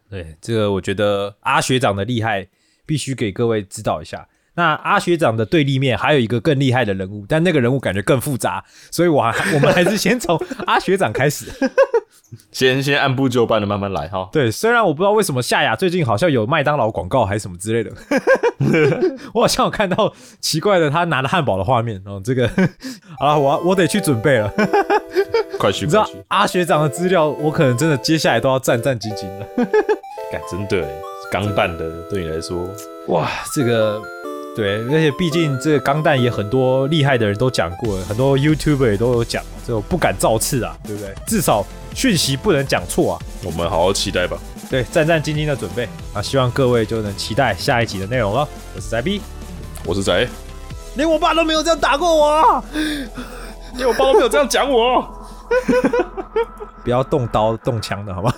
[0.09, 2.47] 对，这个我觉得阿学长的厉害，
[2.85, 4.27] 必须给各位指导一下。
[4.57, 11.45] 那阿学长的对立面还有一个更厉害的人物，但那个人物感觉更复杂，所以我还我们还是先从阿学长开始。
[12.51, 14.27] 先先按部就班的慢慢来哈。
[14.33, 17.91] 对，虽然我不知道为什么夏雅最近好像有麦当劳广告还是什么之类的，
[19.33, 22.19] 我好像有看到奇怪的他拿着汉堡的画面哦。
[22.21, 22.49] 这个
[23.17, 24.51] 好了，我我得去准备了。
[25.57, 26.05] 快去你知道！
[26.27, 29.47] 阿学长的资料，我可能真的接下来都要战战兢兢了。
[30.31, 31.01] 干真的耶，
[31.31, 32.67] 钢弹的对你来说，
[33.07, 34.01] 哇，这个
[34.57, 41.13] 对，而且毕竟这个钢弹也很多厉害的人都讲过，很多 YouTuber 也都有讲，这种不敢造次啊，对不对？
[41.27, 43.21] 至少讯息不能讲错啊。
[43.43, 44.35] 我们好好期待吧。
[44.67, 48.47] 对，战战兢兢的准备啊，希望各位就能期待下一集的内容了。
[48.75, 49.21] 我是仔 B，
[49.85, 50.27] 我是仔，
[50.95, 52.63] 连我爸都没有这样打过我啊，
[53.75, 55.07] 因为我爸都没有这样讲我。
[56.83, 58.33] 不要动刀动枪的好吗？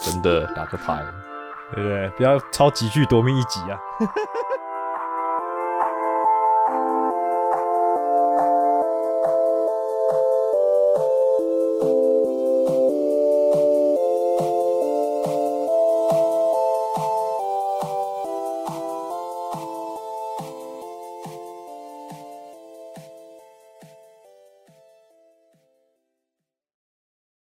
[0.00, 1.00] 真的打个牌。
[1.74, 2.08] 对不对？
[2.10, 3.78] 不要超级剧夺命一集啊。